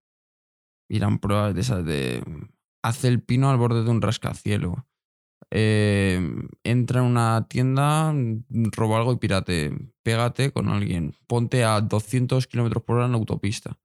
Y 0.89 0.97
eran 0.97 1.19
pruebas 1.19 1.53
de 1.53 1.61
esas 1.61 1.85
de. 1.85 2.23
Hace 2.85 3.07
el 3.07 3.19
pino 3.19 3.49
al 3.49 3.57
borde 3.57 3.83
de 3.83 3.89
un 3.89 3.99
rascacielo. 3.99 4.87
Eh, 5.49 6.21
entra 6.63 6.99
en 6.99 7.07
una 7.07 7.47
tienda, 7.49 8.13
roba 8.49 8.97
algo 8.97 9.13
y 9.13 9.17
pirate. 9.17 9.73
Pégate 10.03 10.51
con 10.51 10.69
alguien. 10.69 11.15
Ponte 11.25 11.63
a 11.63 11.81
200 11.81 12.45
kilómetros 12.45 12.83
por 12.83 12.97
hora 12.97 13.05
en 13.05 13.13
la 13.13 13.17
autopista. 13.17 13.79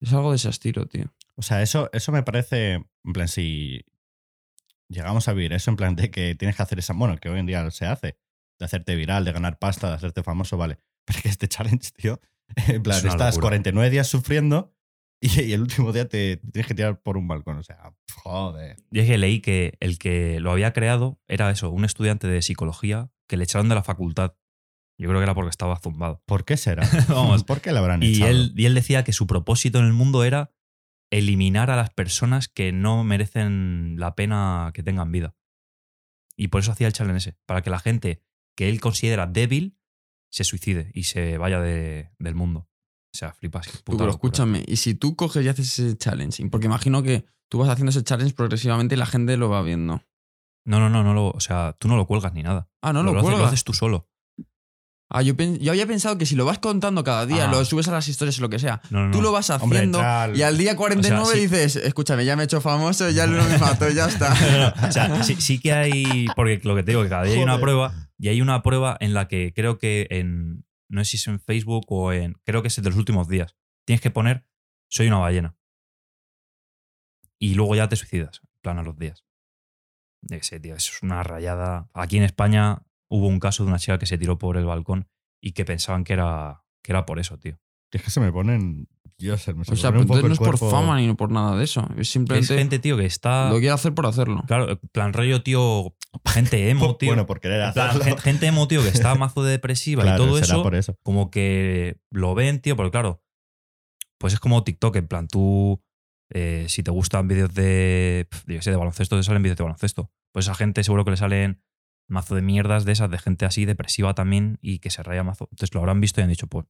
Es 0.00 0.12
algo 0.12 0.30
de 0.30 0.36
ese 0.36 0.48
estilo, 0.48 0.86
tío. 0.86 1.12
O 1.34 1.42
sea, 1.42 1.60
eso, 1.60 1.90
eso 1.92 2.12
me 2.12 2.22
parece, 2.22 2.74
en 2.74 3.12
plan, 3.12 3.26
si 3.26 3.84
llegamos 4.88 5.26
a 5.26 5.32
vivir 5.32 5.52
eso, 5.52 5.72
en 5.72 5.76
plan 5.76 5.96
de 5.96 6.12
que 6.12 6.36
tienes 6.36 6.54
que 6.54 6.62
hacer 6.62 6.78
esa, 6.78 6.92
bueno, 6.92 7.16
que 7.18 7.30
hoy 7.30 7.40
en 7.40 7.46
día 7.46 7.68
se 7.72 7.86
hace, 7.86 8.16
de 8.60 8.64
hacerte 8.64 8.94
viral, 8.94 9.24
de 9.24 9.32
ganar 9.32 9.58
pasta, 9.58 9.88
de 9.88 9.94
hacerte 9.94 10.22
famoso, 10.22 10.56
vale. 10.56 10.78
Pero 11.04 11.18
es 11.18 11.22
que 11.24 11.28
este 11.30 11.48
challenge, 11.48 11.90
tío, 11.96 12.20
en 12.68 12.80
plan, 12.82 12.98
Es 12.98 13.04
estás 13.04 13.34
locura. 13.34 13.48
49 13.48 13.90
días 13.90 14.06
sufriendo 14.06 14.72
y, 15.20 15.40
y 15.42 15.52
el 15.52 15.60
último 15.62 15.92
día 15.92 16.08
te, 16.08 16.36
te 16.38 16.50
tienes 16.50 16.66
que 16.66 16.74
tirar 16.74 17.00
por 17.02 17.16
un 17.16 17.28
balcón. 17.28 17.58
O 17.58 17.62
sea, 17.62 17.92
joder. 18.22 18.76
Y 18.90 19.00
es 19.00 19.06
que 19.06 19.18
leí 19.18 19.40
que 19.40 19.76
el 19.80 19.98
que 19.98 20.40
lo 20.40 20.50
había 20.50 20.72
creado 20.72 21.20
era 21.28 21.50
eso, 21.50 21.70
un 21.70 21.84
estudiante 21.84 22.26
de 22.26 22.42
psicología 22.42 23.10
que 23.28 23.36
le 23.36 23.44
echaron 23.44 23.68
de 23.68 23.74
la 23.74 23.82
facultad. 23.82 24.34
Yo 24.98 25.08
creo 25.08 25.18
que 25.20 25.24
era 25.24 25.34
porque 25.34 25.50
estaba 25.50 25.78
zumbado. 25.80 26.22
¿Por 26.26 26.44
qué 26.44 26.56
será? 26.56 26.82
Vamos. 27.08 27.44
¿Por 27.44 27.60
qué 27.60 27.72
le 27.72 27.78
habrán 27.78 28.02
Y 28.02 28.16
echado? 28.16 28.30
él, 28.30 28.52
y 28.56 28.66
él 28.66 28.74
decía 28.74 29.04
que 29.04 29.12
su 29.12 29.26
propósito 29.26 29.78
en 29.78 29.86
el 29.86 29.92
mundo 29.92 30.24
era 30.24 30.52
eliminar 31.10 31.70
a 31.70 31.76
las 31.76 31.90
personas 31.90 32.48
que 32.48 32.70
no 32.72 33.02
merecen 33.02 33.96
la 33.98 34.14
pena 34.14 34.70
que 34.74 34.82
tengan 34.82 35.10
vida. 35.10 35.34
Y 36.36 36.48
por 36.48 36.60
eso 36.60 36.72
hacía 36.72 36.86
el 36.86 36.92
challenge 36.92 37.18
ese, 37.30 37.38
para 37.46 37.62
que 37.62 37.70
la 37.70 37.80
gente 37.80 38.22
que 38.56 38.68
él 38.68 38.80
considera 38.80 39.26
débil 39.26 39.76
se 40.30 40.44
suicide 40.44 40.90
y 40.94 41.02
se 41.04 41.36
vaya 41.38 41.60
de- 41.60 42.10
del 42.18 42.34
mundo. 42.34 42.68
O 43.12 43.16
sea, 43.18 43.32
flipas. 43.32 43.66
Tú, 43.66 43.72
puta 43.84 43.98
pero 43.98 44.12
locura. 44.12 44.12
escúchame, 44.12 44.64
y 44.66 44.76
si 44.76 44.94
tú 44.94 45.16
coges 45.16 45.44
y 45.44 45.48
haces 45.48 45.78
ese 45.78 45.96
challenge, 45.96 46.46
porque 46.50 46.66
imagino 46.66 47.02
que 47.02 47.24
tú 47.48 47.58
vas 47.58 47.68
haciendo 47.68 47.90
ese 47.90 48.04
challenge 48.04 48.34
progresivamente 48.34 48.94
y 48.94 48.98
la 48.98 49.06
gente 49.06 49.36
lo 49.36 49.48
va 49.50 49.62
viendo. 49.62 50.02
No, 50.64 50.78
no, 50.78 50.88
no, 50.90 51.02
no 51.02 51.14
lo, 51.14 51.30
o 51.30 51.40
sea, 51.40 51.74
tú 51.78 51.88
no 51.88 51.96
lo 51.96 52.06
cuelgas 52.06 52.32
ni 52.34 52.42
nada. 52.42 52.68
Ah, 52.82 52.92
no, 52.92 53.02
lo, 53.02 53.12
lo, 53.12 53.18
haces, 53.18 53.22
lo 53.30 53.34
cuelgas. 53.36 53.48
haces 53.52 53.64
tú 53.64 53.72
solo. 53.74 54.06
Ah, 55.12 55.22
yo, 55.22 55.34
yo 55.34 55.72
había 55.72 55.88
pensado 55.88 56.16
que 56.18 56.24
si 56.26 56.36
lo 56.36 56.44
vas 56.44 56.60
contando 56.60 57.02
cada 57.02 57.26
día, 57.26 57.48
Ah. 57.48 57.50
lo 57.50 57.64
subes 57.64 57.88
a 57.88 57.90
las 57.90 58.06
historias 58.06 58.38
o 58.38 58.42
lo 58.42 58.48
que 58.48 58.60
sea, 58.60 58.80
No, 58.90 59.06
no, 59.06 59.10
tú 59.10 59.20
lo 59.20 59.32
vas 59.32 59.50
haciendo 59.50 59.98
y 60.32 60.42
al 60.42 60.56
día 60.56 60.76
49 60.76 61.20
O 61.20 61.26
sea, 61.26 61.34
sí. 61.34 61.40
dices, 61.40 61.74
escúchame, 61.76 62.24
ya 62.24 62.36
me 62.36 62.42
he 62.42 62.44
hecho 62.44 62.60
famoso, 62.60 63.10
ya 63.10 63.26
no 63.26 63.42
me 63.42 63.58
mato, 63.58 63.88
ya 63.90 64.06
está. 64.06 64.32
No, 64.80 64.88
o 64.88 64.92
sea, 64.92 65.24
sí, 65.24 65.34
sí 65.40 65.58
que 65.58 65.72
hay. 65.72 66.26
Porque 66.36 66.60
lo 66.62 66.76
que 66.76 66.84
te 66.84 66.92
digo, 66.92 67.02
que 67.02 67.08
cada 67.08 67.24
día 67.24 67.34
hay 67.34 67.42
una 67.42 67.58
prueba. 67.60 67.92
Y 68.20 68.28
hay 68.28 68.40
una 68.40 68.62
prueba 68.62 68.96
en 69.00 69.12
la 69.14 69.26
que 69.26 69.52
creo 69.52 69.78
que 69.78 70.06
en. 70.10 70.64
No 70.90 71.04
sé 71.04 71.10
si 71.12 71.16
es 71.18 71.28
en 71.28 71.40
Facebook 71.40 71.86
o 71.88 72.12
en. 72.12 72.34
Creo 72.44 72.62
que 72.62 72.68
es 72.68 72.76
de 72.76 72.82
los 72.82 72.96
últimos 72.98 73.28
días. 73.28 73.56
Tienes 73.86 74.00
que 74.00 74.10
poner. 74.10 74.44
Soy 74.88 75.06
una 75.06 75.18
ballena. 75.18 75.56
Y 77.38 77.54
luego 77.54 77.76
ya 77.76 77.88
te 77.88 77.96
suicidas. 77.96 78.42
Plan 78.60 78.78
a 78.78 78.82
los 78.82 78.98
días. 78.98 79.24
Sé, 80.42 80.58
tío. 80.58 80.74
Eso 80.74 80.92
es 80.92 81.02
una 81.02 81.22
rayada. 81.22 81.88
Aquí 81.94 82.16
en 82.16 82.24
España 82.24 82.82
hubo 83.08 83.28
un 83.28 83.38
caso 83.38 83.62
de 83.62 83.68
una 83.68 83.78
chica 83.78 83.98
que 83.98 84.06
se 84.06 84.18
tiró 84.18 84.36
por 84.36 84.56
el 84.56 84.66
balcón 84.66 85.08
y 85.40 85.52
que 85.52 85.64
pensaban 85.64 86.02
que 86.02 86.12
era, 86.12 86.64
que 86.82 86.92
era 86.92 87.06
por 87.06 87.20
eso, 87.20 87.38
tío. 87.38 87.58
Es 87.92 88.02
que 88.02 88.10
se 88.10 88.20
me 88.20 88.30
ponen. 88.32 88.88
Dios, 89.18 89.42
se 89.42 89.52
me 89.52 89.64
se 89.66 89.72
O 89.72 89.74
me 89.74 89.80
sea, 89.80 89.90
pone 89.90 89.92
pero 89.92 90.00
un 90.02 90.06
poco 90.06 90.18
entonces 90.20 90.28
no 90.40 90.46
es 90.46 90.50
por 90.50 90.58
cuerpo- 90.58 90.70
fama 90.70 90.98
ni 90.98 91.12
por 91.12 91.30
nada 91.30 91.54
de 91.56 91.64
eso. 91.64 91.86
Es 91.94 92.00
Es 92.00 92.08
simplemente 92.10 92.56
gente, 92.56 92.78
tío, 92.78 92.96
que 92.96 93.04
está. 93.04 93.50
lo 93.50 93.58
quiere 93.58 93.70
hacer 93.72 93.92
por 93.94 94.06
hacerlo. 94.06 94.42
Claro, 94.46 94.70
en 94.70 94.78
plan 94.92 95.12
rollo, 95.12 95.42
tío. 95.42 95.94
Gente 96.26 96.70
emo, 96.70 96.96
tío. 96.98 97.10
Bueno, 97.10 97.26
por 97.26 97.40
querer 97.40 97.70
plan, 97.74 97.88
hacerlo. 97.90 98.04
gen- 98.04 98.18
gente 98.18 98.46
emo, 98.46 98.66
tío, 98.66 98.82
que 98.82 98.88
está 98.88 99.14
mazo 99.16 99.42
de 99.44 99.50
depresiva 99.52 100.02
Claro, 100.04 100.24
y 100.24 100.26
todo 100.26 100.36
será 100.38 100.46
eso, 100.54 100.62
por 100.62 100.74
eso. 100.74 100.96
como 101.02 101.30
que 101.30 101.98
lo 102.10 102.34
ven, 102.34 102.60
tío, 102.60 102.76
porque 102.76 102.92
claro, 102.92 103.22
pues 104.18 104.32
es 104.32 104.40
como 104.40 104.64
TikTok, 104.64 104.96
en 104.96 105.06
plan, 105.08 105.28
tú, 105.28 105.82
eh, 106.30 106.64
si 106.68 106.82
te 106.82 106.90
gustan 106.90 107.28
vídeos 107.28 107.52
de, 107.54 108.26
yo 108.46 108.62
sé, 108.62 108.70
de 108.70 108.76
baloncesto, 108.76 109.16
te 109.16 109.22
salen 109.22 109.42
vídeos 109.42 109.58
de 109.58 109.64
baloncesto. 109.64 110.10
Pues 110.32 110.48
a 110.48 110.54
gente 110.54 110.82
seguro 110.84 111.04
que 111.04 111.10
le 111.12 111.16
salen 111.18 111.62
mazo 112.08 112.34
de 112.34 112.42
mierdas 112.42 112.84
de 112.86 112.92
esas, 112.92 113.10
de 113.10 113.18
gente 113.18 113.44
así 113.44 113.66
depresiva 113.66 114.14
también 114.14 114.58
y 114.62 114.78
que 114.78 114.90
se 114.90 115.02
raya 115.02 115.22
mazo. 115.24 115.48
Entonces 115.50 115.74
lo 115.74 115.80
habrán 115.80 116.00
visto 116.00 116.20
y 116.20 116.24
han 116.24 116.30
dicho, 116.30 116.46
pues, 116.46 116.66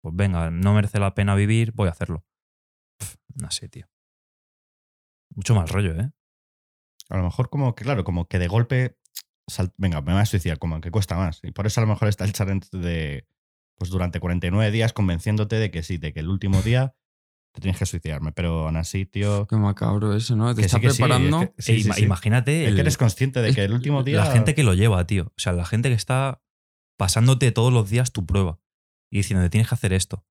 pues 0.00 0.14
venga, 0.16 0.50
no 0.50 0.74
merece 0.74 0.98
la 1.00 1.14
pena 1.14 1.34
vivir, 1.34 1.72
voy 1.72 1.88
a 1.88 1.92
hacerlo. 1.92 2.24
Pf, 2.98 3.16
no 3.34 3.50
sé, 3.50 3.68
tío. 3.68 3.86
Mucho 5.34 5.54
mal 5.54 5.68
rollo, 5.68 5.94
¿eh? 6.00 6.10
A 7.10 7.16
lo 7.16 7.24
mejor 7.24 7.48
como 7.50 7.74
que, 7.74 7.84
claro, 7.84 8.04
como 8.04 8.26
que 8.28 8.38
de 8.38 8.48
golpe, 8.48 8.98
sal- 9.46 9.72
venga, 9.76 10.00
me 10.02 10.12
voy 10.12 10.20
a 10.22 10.26
suicidar, 10.26 10.58
como 10.58 10.80
que 10.80 10.90
cuesta 10.90 11.16
más. 11.16 11.40
Y 11.42 11.52
por 11.52 11.66
eso 11.66 11.80
a 11.80 11.84
lo 11.84 11.88
mejor 11.88 12.08
está 12.08 12.24
el 12.24 12.32
challenge 12.32 12.68
de, 12.72 13.26
pues 13.76 13.90
durante 13.90 14.20
49 14.20 14.70
días 14.70 14.92
convenciéndote 14.92 15.56
de 15.56 15.70
que 15.70 15.82
sí, 15.82 15.96
de 15.98 16.12
que 16.12 16.20
el 16.20 16.28
último 16.28 16.60
día 16.62 16.94
te 17.54 17.60
tienes 17.62 17.78
que 17.78 17.86
suicidarme. 17.86 18.32
Pero 18.32 18.66
aún 18.66 18.76
así, 18.76 19.06
tío... 19.06 19.46
Qué 19.46 19.56
macabro 19.56 20.14
eso, 20.14 20.36
¿no? 20.36 20.54
Te 20.54 20.62
está 20.62 20.78
sí, 20.78 20.86
preparando. 20.86 21.42
es 21.42 21.48
que- 21.48 21.62
sí, 21.62 21.82
sí, 21.82 21.88
ima- 21.88 21.94
sí. 21.94 22.04
Imagínate 22.04 22.68
Es 22.68 22.74
que 22.74 22.80
eres 22.80 22.96
consciente 22.98 23.40
de 23.40 23.54
que 23.54 23.64
el 23.64 23.72
último 23.72 24.02
día... 24.02 24.18
La 24.24 24.30
gente 24.32 24.54
que 24.54 24.62
lo 24.64 24.74
lleva, 24.74 25.06
tío. 25.06 25.26
O 25.28 25.38
sea, 25.40 25.52
la 25.52 25.64
gente 25.64 25.88
que 25.88 25.94
está 25.94 26.42
pasándote 26.98 27.52
todos 27.52 27.72
los 27.72 27.88
días 27.90 28.12
tu 28.12 28.26
prueba 28.26 28.60
y 29.10 29.18
diciendo, 29.18 29.48
tienes 29.50 29.68
que 29.68 29.74
hacer 29.74 29.92
esto. 29.92 30.24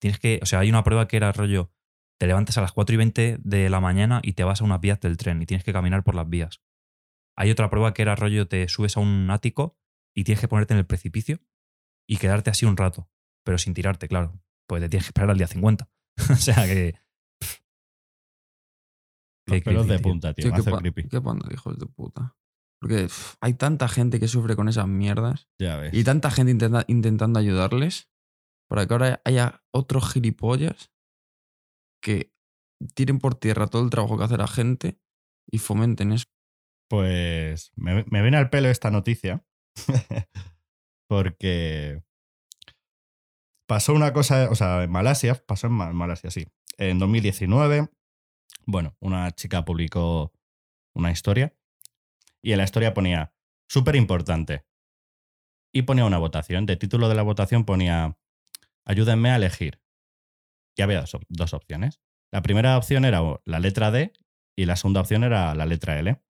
Tienes 0.00 0.18
que. 0.18 0.40
O 0.42 0.46
sea, 0.46 0.60
hay 0.60 0.70
una 0.70 0.82
prueba 0.84 1.08
que 1.08 1.16
era 1.16 1.32
rollo. 1.32 1.72
Te 2.18 2.26
levantas 2.26 2.58
a 2.58 2.60
las 2.60 2.72
4 2.72 2.94
y 2.94 2.96
20 2.98 3.38
de 3.42 3.70
la 3.70 3.80
mañana 3.80 4.20
y 4.22 4.34
te 4.34 4.44
vas 4.44 4.60
a 4.60 4.64
unas 4.64 4.80
vías 4.80 5.00
del 5.00 5.16
tren 5.16 5.40
y 5.42 5.46
tienes 5.46 5.64
que 5.64 5.72
caminar 5.72 6.04
por 6.04 6.14
las 6.14 6.28
vías. 6.28 6.60
Hay 7.36 7.50
otra 7.50 7.70
prueba 7.70 7.94
que 7.94 8.02
era 8.02 8.14
rollo, 8.16 8.46
te 8.46 8.68
subes 8.68 8.96
a 8.96 9.00
un 9.00 9.30
ático 9.30 9.78
y 10.14 10.24
tienes 10.24 10.40
que 10.40 10.48
ponerte 10.48 10.74
en 10.74 10.78
el 10.78 10.86
precipicio 10.86 11.38
y 12.06 12.18
quedarte 12.18 12.50
así 12.50 12.66
un 12.66 12.76
rato, 12.76 13.08
pero 13.44 13.56
sin 13.56 13.72
tirarte, 13.72 14.08
claro. 14.08 14.42
Pues 14.68 14.82
te 14.82 14.88
tienes 14.90 15.06
que 15.06 15.08
esperar 15.10 15.30
al 15.30 15.38
día 15.38 15.46
50. 15.46 15.88
o 16.30 16.36
sea 16.36 16.66
que. 16.66 16.94
Los 19.46 19.62
pelos 19.62 19.86
creepy, 19.86 19.88
de 19.88 19.96
tío. 19.98 20.02
punta, 20.02 20.34
tío. 20.34 20.44
Tío, 20.52 20.52
me 20.64 20.64
qué, 20.64 20.78
creepy. 20.78 21.08
qué 21.08 21.20
panda 21.20 21.48
de 21.48 21.54
hijos 21.54 21.78
de 21.78 21.86
puta. 21.86 22.36
Porque 22.80 23.04
pff, 23.04 23.34
hay 23.40 23.54
tanta 23.54 23.88
gente 23.88 24.20
que 24.20 24.28
sufre 24.28 24.56
con 24.56 24.68
esas 24.68 24.86
mierdas 24.88 25.48
Ya 25.58 25.76
ves. 25.76 25.92
y 25.94 26.04
tanta 26.04 26.30
gente 26.30 26.52
intenta- 26.52 26.84
intentando 26.88 27.38
ayudarles 27.38 28.09
para 28.70 28.86
que 28.86 28.94
ahora 28.94 29.20
haya 29.24 29.64
otros 29.72 30.12
gilipollas 30.12 30.92
que 32.00 32.32
tiren 32.94 33.18
por 33.18 33.34
tierra 33.34 33.66
todo 33.66 33.82
el 33.82 33.90
trabajo 33.90 34.16
que 34.16 34.24
hace 34.24 34.36
la 34.36 34.46
gente 34.46 35.00
y 35.50 35.58
fomenten 35.58 36.12
eso. 36.12 36.24
Pues 36.88 37.72
me, 37.74 38.04
me 38.04 38.22
viene 38.22 38.36
al 38.36 38.48
pelo 38.48 38.68
esta 38.68 38.90
noticia. 38.90 39.44
porque 41.08 42.02
pasó 43.68 43.92
una 43.92 44.12
cosa, 44.12 44.48
o 44.50 44.54
sea, 44.54 44.84
en 44.84 44.90
Malasia, 44.90 45.34
pasó 45.46 45.66
en 45.66 45.72
Ma- 45.72 45.92
Malasia, 45.92 46.30
sí. 46.30 46.46
En 46.78 46.98
2019, 46.98 47.88
bueno, 48.66 48.96
una 49.00 49.30
chica 49.32 49.64
publicó 49.64 50.32
una 50.94 51.10
historia 51.10 51.54
y 52.42 52.52
en 52.52 52.58
la 52.58 52.64
historia 52.64 52.94
ponía, 52.94 53.34
súper 53.68 53.96
importante. 53.96 54.64
Y 55.72 55.82
ponía 55.82 56.04
una 56.04 56.18
votación. 56.18 56.66
De 56.66 56.76
título 56.76 57.08
de 57.08 57.14
la 57.14 57.22
votación 57.22 57.64
ponía, 57.64 58.16
ayúdenme 58.90 59.30
a 59.30 59.36
elegir. 59.36 59.80
Y 60.76 60.82
había 60.82 61.00
dos, 61.00 61.16
dos 61.28 61.54
opciones. 61.54 62.00
La 62.32 62.42
primera 62.42 62.76
opción 62.76 63.04
era 63.04 63.20
la 63.44 63.60
letra 63.60 63.90
D 63.90 64.12
y 64.56 64.66
la 64.66 64.76
segunda 64.76 65.00
opción 65.00 65.24
era 65.24 65.54
la 65.54 65.66
letra 65.66 65.98
L. 65.98 66.20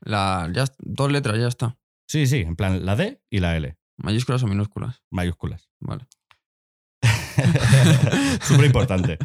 La, 0.00 0.50
ya, 0.52 0.64
dos 0.78 1.10
letras, 1.10 1.38
ya 1.38 1.48
está. 1.48 1.78
Sí, 2.06 2.26
sí, 2.26 2.40
en 2.40 2.56
plan 2.56 2.84
la 2.84 2.96
D 2.96 3.22
y 3.30 3.40
la 3.40 3.56
L, 3.56 3.76
Mayúsculas 3.96 4.42
o 4.42 4.46
minúsculas. 4.46 5.02
mayúsculas. 5.10 5.68
Vale. 5.80 6.06
Súper 8.42 8.66
importante. 8.66 9.18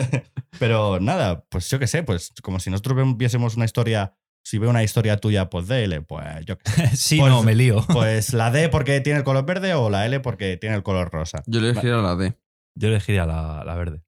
Pero 0.58 0.98
nada, 1.00 1.44
pues 1.48 1.68
yo 1.68 1.78
qué 1.78 1.86
sé, 1.86 2.02
pues 2.02 2.32
como 2.42 2.58
si 2.60 2.70
nosotros 2.70 3.16
viésemos 3.16 3.56
una 3.56 3.64
historia, 3.64 4.16
si 4.42 4.58
veo 4.58 4.70
una 4.70 4.82
historia 4.82 5.16
tuya, 5.18 5.50
pues 5.50 5.68
de 5.68 5.84
L, 5.84 6.02
pues 6.02 6.44
yo 6.46 6.58
qué 6.58 6.70
sé. 6.70 6.86
sí, 6.96 7.18
Pues- 7.18 7.30
no, 7.32 7.42
me 7.42 7.54
lío. 7.54 7.84
Pues 7.92 8.32
la 8.32 8.50
D 8.50 8.68
porque 8.68 9.00
tiene 9.00 9.18
el 9.18 9.24
color 9.24 9.44
verde 9.46 9.74
o 9.74 9.90
la 9.90 10.06
L 10.06 10.20
porque 10.20 10.56
tiene 10.56 10.76
el 10.76 10.82
color 10.82 11.10
rosa. 11.10 11.42
Yo 11.46 11.60
le 11.60 11.70
elegiría 11.70 11.96
la 11.96 12.16
D. 12.16 12.36
Yo 12.74 12.88
elegiría 12.88 13.26
la, 13.26 13.62
la 13.64 13.74
verde. 13.74 14.02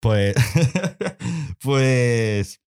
Pues. 0.00 0.34
pues. 1.62 2.60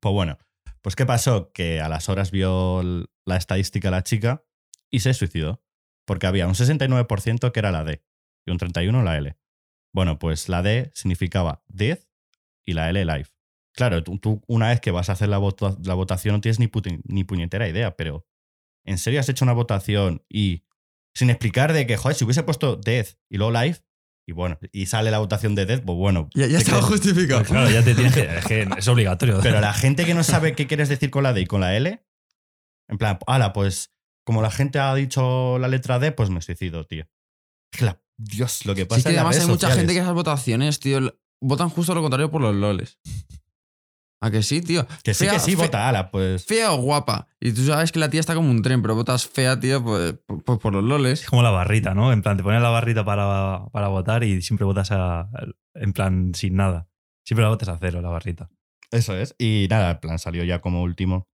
Pues 0.00 0.12
bueno. 0.12 0.38
Pues 0.80 0.96
¿qué 0.96 1.06
pasó? 1.06 1.52
Que 1.52 1.80
a 1.80 1.88
las 1.88 2.08
horas 2.08 2.30
vio 2.32 2.82
la 3.24 3.36
estadística 3.36 3.90
la 3.90 4.02
chica 4.02 4.44
y 4.90 5.00
se 5.00 5.14
suicidó. 5.14 5.62
Porque 6.04 6.26
había 6.26 6.48
un 6.48 6.54
69% 6.54 7.52
que 7.52 7.60
era 7.60 7.70
la 7.70 7.84
D 7.84 8.02
y 8.44 8.50
un 8.50 8.58
31% 8.58 9.04
la 9.04 9.16
L. 9.16 9.36
Bueno, 9.94 10.18
pues 10.18 10.48
la 10.48 10.62
D 10.62 10.90
significaba 10.94 11.62
death 11.68 12.02
y 12.66 12.72
la 12.72 12.90
L 12.90 13.04
life. 13.04 13.30
Claro, 13.74 14.02
tú, 14.04 14.18
tú 14.18 14.42
una 14.46 14.68
vez 14.68 14.80
que 14.80 14.90
vas 14.90 15.08
a 15.08 15.12
hacer 15.12 15.28
la, 15.28 15.38
vota- 15.38 15.76
la 15.82 15.94
votación 15.94 16.34
no 16.34 16.40
tienes 16.40 16.58
ni, 16.58 16.66
puti- 16.68 17.00
ni 17.04 17.24
puñetera 17.24 17.68
idea, 17.68 17.96
pero 17.96 18.26
¿en 18.84 18.98
serio 18.98 19.20
has 19.20 19.28
hecho 19.28 19.44
una 19.44 19.54
votación 19.54 20.22
y 20.28 20.64
sin 21.14 21.30
explicar 21.30 21.72
de 21.72 21.86
que, 21.86 21.96
joder, 21.96 22.16
si 22.16 22.24
hubiese 22.24 22.42
puesto 22.42 22.76
death 22.76 23.16
y 23.30 23.36
luego 23.38 23.52
life, 23.52 23.82
y 24.26 24.32
bueno, 24.32 24.58
y 24.72 24.86
sale 24.86 25.10
la 25.10 25.18
votación 25.18 25.54
de 25.54 25.66
death, 25.66 25.82
pues 25.84 25.96
bueno. 25.98 26.28
Ya, 26.34 26.46
ya 26.46 26.58
estaba 26.58 26.80
justificado. 26.82 27.40
Pues 27.40 27.50
claro, 27.50 27.70
ya 27.70 27.82
te 27.82 27.94
tienes 27.94 28.14
que. 28.14 28.20
Es 28.38 28.44
que 28.46 28.68
es 28.78 28.88
obligatorio. 28.88 29.38
Pero 29.42 29.60
la 29.60 29.72
gente 29.74 30.04
que 30.04 30.14
no 30.14 30.22
sabe 30.22 30.54
qué 30.54 30.66
quieres 30.66 30.88
decir 30.88 31.10
con 31.10 31.22
la 31.24 31.32
D 31.32 31.40
y 31.42 31.46
con 31.46 31.60
la 31.60 31.76
L, 31.76 32.04
en 32.88 32.98
plan, 32.98 33.18
ala, 33.26 33.52
pues 33.52 33.92
como 34.24 34.40
la 34.42 34.50
gente 34.50 34.78
ha 34.78 34.94
dicho 34.94 35.58
la 35.58 35.66
letra 35.68 35.98
D, 35.98 36.12
pues 36.12 36.30
me 36.30 36.40
suicido, 36.40 36.84
tío. 36.86 37.04
Es 37.72 37.78
que 37.80 37.84
la- 37.86 38.00
Dios, 38.16 38.64
lo 38.66 38.74
que 38.74 38.82
Sí, 38.82 38.86
pasa 38.86 38.98
es 39.00 39.04
que 39.14 39.18
además 39.18 39.36
hay 39.40 39.46
mucha 39.46 39.52
sociales. 39.54 39.76
gente 39.78 39.92
que 39.94 39.98
esas 40.00 40.14
votaciones, 40.14 40.78
tío, 40.78 41.18
votan 41.40 41.68
justo 41.70 41.94
lo 41.94 42.02
contrario 42.02 42.30
por 42.30 42.40
los 42.42 42.54
loles. 42.54 43.00
¿A 44.24 44.30
que 44.30 44.42
sí, 44.42 44.60
tío? 44.62 44.86
Que 45.02 45.14
sí, 45.14 45.24
Fea- 45.24 45.32
que 45.34 45.38
sí, 45.40 45.50
fe- 45.56 45.56
vota 45.62 45.88
ala, 45.88 46.10
pues. 46.10 46.46
Fea 46.46 46.72
o 46.72 46.76
guapa. 46.80 47.26
Y 47.40 47.52
tú 47.52 47.64
sabes 47.66 47.90
que 47.92 47.98
la 47.98 48.08
tía 48.08 48.20
está 48.20 48.34
como 48.34 48.50
un 48.50 48.62
tren, 48.62 48.80
pero 48.80 48.94
votas 48.94 49.26
fea, 49.26 49.58
tío, 49.58 49.82
pues, 49.82 50.14
pues 50.46 50.58
por 50.60 50.72
los 50.72 50.84
loles. 50.84 51.22
Es 51.22 51.28
como 51.28 51.42
la 51.42 51.50
barrita, 51.50 51.92
¿no? 51.94 52.12
En 52.12 52.22
plan, 52.22 52.36
te 52.36 52.42
pones 52.42 52.62
la 52.62 52.70
barrita 52.70 53.04
para, 53.04 53.66
para 53.72 53.88
votar 53.88 54.22
y 54.24 54.40
siempre 54.40 54.64
votas 54.64 54.90
a, 54.92 55.28
en 55.74 55.92
plan 55.92 56.32
sin 56.34 56.54
nada. 56.54 56.88
Siempre 57.26 57.42
la 57.42 57.48
votas 57.50 57.68
a 57.68 57.78
cero, 57.80 58.00
la 58.00 58.10
barrita. 58.10 58.48
Eso 58.92 59.16
es. 59.16 59.34
Y 59.38 59.66
nada, 59.68 59.90
en 59.90 59.98
plan, 60.00 60.18
salió 60.18 60.44
ya 60.44 60.60
como 60.60 60.82
último 60.82 61.28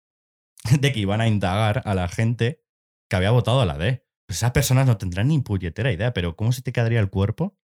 de 0.81 0.93
que 0.93 1.01
iban 1.01 1.21
a 1.23 1.27
indagar 1.27 1.83
a 1.87 1.95
la 1.95 2.09
gente 2.09 2.63
que 3.09 3.17
había 3.17 3.31
votado 3.31 3.61
a 3.63 3.67
la 3.67 3.79
D. 3.79 4.05
Pues 4.27 4.39
esas 4.39 4.51
personas 4.53 4.87
no 4.87 4.97
tendrán 4.99 5.29
ni 5.29 5.39
puñetera 5.41 5.91
idea, 5.93 6.13
pero 6.13 6.37
¿cómo 6.37 6.53
se 6.53 6.63
te 6.63 6.73
quedaría 6.73 7.01
el 7.01 7.11
cuerpo? 7.11 7.57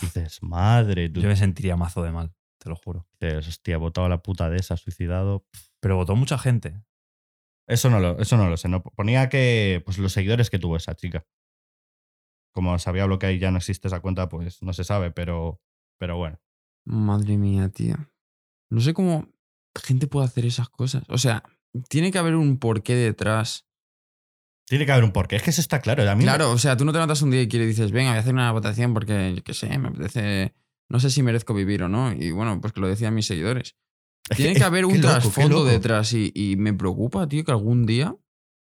Dices, 0.00 0.42
madre, 0.42 1.08
tú. 1.08 1.20
Yo 1.20 1.28
me 1.28 1.36
sentiría 1.36 1.76
mazo 1.76 2.02
de 2.02 2.10
mal, 2.12 2.32
te 2.62 2.68
lo 2.68 2.76
juro. 2.76 3.06
Dices, 3.20 3.48
hostia, 3.48 3.74
he 3.74 3.78
votado 3.78 4.06
a 4.06 4.10
la 4.10 4.22
puta 4.22 4.48
D, 4.50 4.62
se 4.62 4.74
ha 4.74 4.76
suicidado. 4.76 5.44
Pero 5.80 5.96
votó 5.96 6.14
mucha 6.14 6.38
gente. 6.38 6.82
Eso 7.66 7.88
no 7.90 8.00
lo, 8.00 8.18
eso 8.20 8.36
no 8.36 8.48
lo 8.48 8.56
sé. 8.56 8.68
No, 8.68 8.82
ponía 8.82 9.28
que 9.28 9.82
pues, 9.84 9.98
los 9.98 10.12
seguidores 10.12 10.50
que 10.50 10.58
tuvo 10.58 10.76
esa 10.76 10.94
chica. 10.94 11.24
Como 12.52 12.78
se 12.78 12.90
había 12.90 13.06
bloqueado 13.06 13.34
y 13.34 13.38
ya 13.38 13.50
no 13.50 13.58
existe 13.58 13.88
esa 13.88 14.00
cuenta, 14.00 14.28
pues 14.28 14.62
no 14.62 14.72
se 14.72 14.84
sabe, 14.84 15.10
pero, 15.10 15.60
pero 15.98 16.16
bueno. 16.16 16.40
Madre 16.84 17.36
mía, 17.36 17.68
tío. 17.68 17.96
No 18.70 18.80
sé 18.80 18.92
cómo 18.92 19.28
gente 19.80 20.06
puede 20.06 20.26
hacer 20.26 20.44
esas 20.46 20.68
cosas. 20.68 21.04
O 21.08 21.18
sea, 21.18 21.42
tiene 21.88 22.10
que 22.10 22.18
haber 22.18 22.34
un 22.34 22.58
porqué 22.58 22.94
detrás. 22.94 23.66
Tiene 24.66 24.84
que 24.86 24.92
haber 24.92 25.04
un 25.04 25.12
porqué. 25.12 25.36
Es 25.36 25.42
que 25.42 25.50
eso 25.50 25.60
está 25.60 25.80
claro. 25.80 26.02
A 26.08 26.14
mí 26.14 26.20
me- 26.20 26.24
Claro, 26.24 26.50
o 26.50 26.58
sea, 26.58 26.76
tú 26.76 26.84
no 26.84 26.92
te 26.92 26.96
levantas 26.98 27.22
un 27.22 27.30
día 27.30 27.42
y 27.42 27.48
quieres 27.48 27.68
dices, 27.68 27.92
venga, 27.92 28.10
voy 28.10 28.18
a 28.18 28.20
hacer 28.20 28.34
una 28.34 28.52
votación 28.52 28.94
porque, 28.94 29.34
yo 29.34 29.42
qué 29.44 29.54
sé, 29.54 29.78
me 29.78 29.88
apetece. 29.88 30.54
No 30.90 31.00
sé 31.00 31.08
si 31.10 31.22
merezco 31.22 31.54
vivir 31.54 31.82
o 31.84 31.88
no. 31.88 32.12
Y 32.12 32.32
bueno, 32.32 32.60
pues 32.60 32.72
que 32.74 32.80
lo 32.80 32.88
decían 32.88 33.14
mis 33.14 33.26
seguidores. 33.26 33.76
es 34.28 34.36
Tiene 34.36 34.54
que 34.54 34.64
haber 34.64 34.84
un 34.84 35.00
trasfondo 35.00 35.64
detrás. 35.64 36.12
Y, 36.12 36.32
y 36.34 36.56
me 36.56 36.74
preocupa, 36.74 37.26
tío, 37.28 37.44
que 37.44 37.52
algún 37.52 37.86
día 37.86 38.14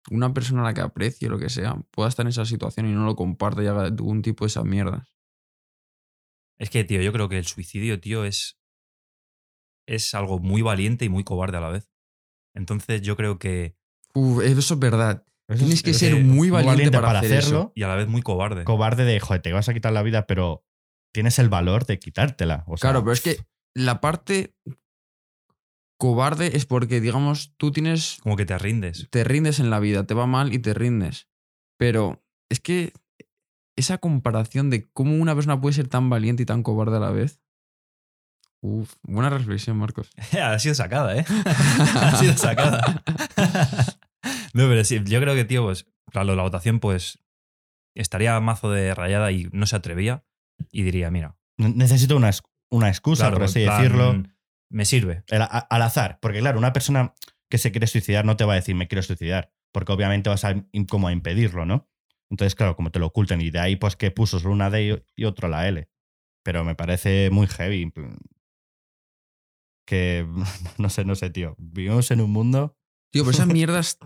una 0.10 0.34
persona 0.34 0.62
a 0.62 0.66
la 0.66 0.74
que 0.74 0.82
aprecie 0.82 1.30
lo 1.30 1.38
que 1.38 1.50
sea 1.50 1.76
pueda 1.92 2.10
estar 2.10 2.26
en 2.26 2.30
esa 2.30 2.46
situación 2.46 2.88
y 2.88 2.92
no 2.94 3.06
lo 3.06 3.16
comparte 3.16 3.64
y 3.64 3.68
haga 3.68 3.84
algún 3.86 4.22
tipo 4.22 4.46
de 4.46 4.48
esas 4.48 4.66
mierdas. 4.66 5.14
Es 6.60 6.70
que, 6.70 6.84
tío, 6.84 7.02
yo 7.02 7.12
creo 7.12 7.28
que 7.28 7.38
el 7.38 7.46
suicidio, 7.46 8.00
tío, 8.00 8.24
es. 8.24 8.58
Es 9.88 10.14
algo 10.14 10.40
muy 10.40 10.62
valiente 10.62 11.06
y 11.06 11.10
muy 11.10 11.24
cobarde 11.24 11.58
a 11.58 11.62
la 11.62 11.70
vez. 11.70 11.90
Entonces, 12.54 13.02
yo 13.02 13.16
creo 13.18 13.40
que. 13.40 13.76
Uf, 14.14 14.44
eso 14.44 14.76
es 14.76 14.80
verdad. 14.80 15.26
Eso 15.48 15.60
Tienes 15.60 15.76
es- 15.80 15.84
que 15.84 15.94
ser 15.96 16.24
muy 16.24 16.50
valiente, 16.52 16.92
para, 16.92 17.20
hacer 17.20 17.32
eso. 17.40 17.48
hacerlo. 17.48 17.72
Y 17.76 17.84
a 17.84 17.88
la 17.88 17.96
vez 17.96 18.08
muy 18.08 18.22
cobarde. 18.22 18.64
Cobarde 18.64 19.06
de, 19.06 19.20
joder, 19.20 19.42
te 19.42 19.52
vas 19.54 19.70
a 19.70 19.74
quitar 19.74 19.92
la 19.92 20.04
vida, 20.04 20.28
pero 20.28 20.64
tienes 21.12 21.40
el 21.40 21.50
valor 21.50 21.86
de 21.86 22.00
quitártela. 22.00 22.64
O 22.68 22.78
sea, 22.78 22.90
Claro, 22.90 23.04
pero 23.04 23.14
es 23.14 23.22
que 23.22 23.38
la 23.74 24.02
parte 24.02 24.56
cobarde 25.98 26.56
es 26.58 26.66
porque, 26.66 27.00
digamos, 27.00 27.54
tú 27.58 27.72
tienes. 27.72 28.18
Como 28.22 28.36
que 28.36 28.46
te 28.46 28.58
rindes. 28.58 29.08
Te 29.12 29.24
rindes 29.24 29.60
en 29.60 29.70
la 29.70 29.80
vida, 29.80 30.06
te 30.06 30.14
va 30.14 30.26
mal 30.26 30.54
y 30.54 30.60
te 30.60 30.74
rindes. 30.74 31.28
Pero 31.78 32.24
es 32.50 32.60
que 32.60 32.94
esa 33.78 33.98
comparación 33.98 34.70
de 34.70 34.90
cómo 34.92 35.16
una 35.16 35.36
persona 35.36 35.60
puede 35.60 35.74
ser 35.74 35.88
tan 35.88 36.10
valiente 36.10 36.44
y 36.44 36.46
tan 36.46 36.64
cobarde 36.64 36.98
a 36.98 37.02
la 37.02 37.12
vez. 37.12 37.40
Uf, 38.64 38.96
buena 39.04 39.30
reflexión, 39.30 39.78
Marcos. 39.78 40.12
ha 40.42 40.58
sido 40.60 40.76
sacada, 40.76 41.16
¿eh? 41.18 41.26
ha 41.96 42.16
sido 42.18 42.38
sacada. 42.38 43.04
no, 44.54 44.68
pero 44.68 44.84
sí, 44.84 45.02
yo 45.04 45.20
creo 45.20 45.36
que, 45.36 45.46
tío, 45.46 45.64
pues, 45.64 45.88
claro, 46.12 46.36
la 46.36 46.44
votación, 46.44 46.80
pues, 46.80 47.20
estaría 47.96 48.40
mazo 48.40 48.70
de 48.70 48.94
rayada 48.94 49.32
y 49.32 49.50
no 49.52 49.66
se 49.66 49.76
atrevía 49.76 50.24
y 50.72 50.84
diría, 50.84 51.10
mira, 51.12 51.38
ne- 51.58 51.70
necesito 51.76 52.16
una, 52.16 52.32
una 52.70 52.90
excusa, 52.90 53.24
claro, 53.26 53.38
por 53.38 53.44
así 53.46 53.64
plan, 53.64 53.82
decirlo. 53.82 54.24
Me 54.70 54.86
sirve. 54.86 55.24
El 55.28 55.42
a- 55.42 55.46
al 55.46 55.82
azar. 55.82 56.20
Porque, 56.22 56.40
claro, 56.40 56.58
una 56.58 56.74
persona 56.74 57.14
que 57.50 57.58
se 57.58 57.72
quiere 57.72 57.88
suicidar 57.88 58.24
no 58.26 58.38
te 58.38 58.46
va 58.46 58.54
a 58.54 58.56
decir 58.56 58.76
me 58.76 58.88
quiero 58.88 59.02
suicidar. 59.04 59.52
Porque 59.74 59.92
obviamente 59.92 60.30
vas 60.30 60.46
a 60.46 60.66
como 60.90 61.08
a 61.08 61.12
impedirlo, 61.12 61.66
¿no? 61.66 61.90
Entonces, 62.30 62.56
claro, 62.56 62.76
como 62.78 62.92
te 62.92 63.00
lo 63.00 63.08
oculten. 63.08 63.42
Y 63.42 63.50
de 63.52 63.60
ahí, 63.60 63.76
pues 63.76 63.96
que 63.98 64.12
puso 64.12 64.40
solo 64.40 64.54
una 64.54 64.70
D 64.70 64.84
y- 64.88 65.22
y 65.22 65.26
otro 65.26 65.48
la 65.50 65.68
L. 65.68 65.90
Pero 66.44 66.64
me 66.64 66.76
parece 66.76 67.30
muy 67.32 67.48
heavy. 67.48 67.92
Que 69.86 70.26
no 70.78 70.90
sé, 70.90 71.04
no 71.06 71.16
sé, 71.16 71.30
tío. 71.30 71.56
Vivimos 71.58 72.10
en 72.12 72.22
un 72.22 72.32
mundo. 72.32 72.78
Tío, 73.12 73.24
pero 73.24 73.32
esas 73.32 73.48
mierdas 73.54 73.98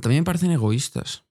también 0.00 0.22
me 0.22 0.24
parecen 0.24 0.50
egoístas. 0.50 1.23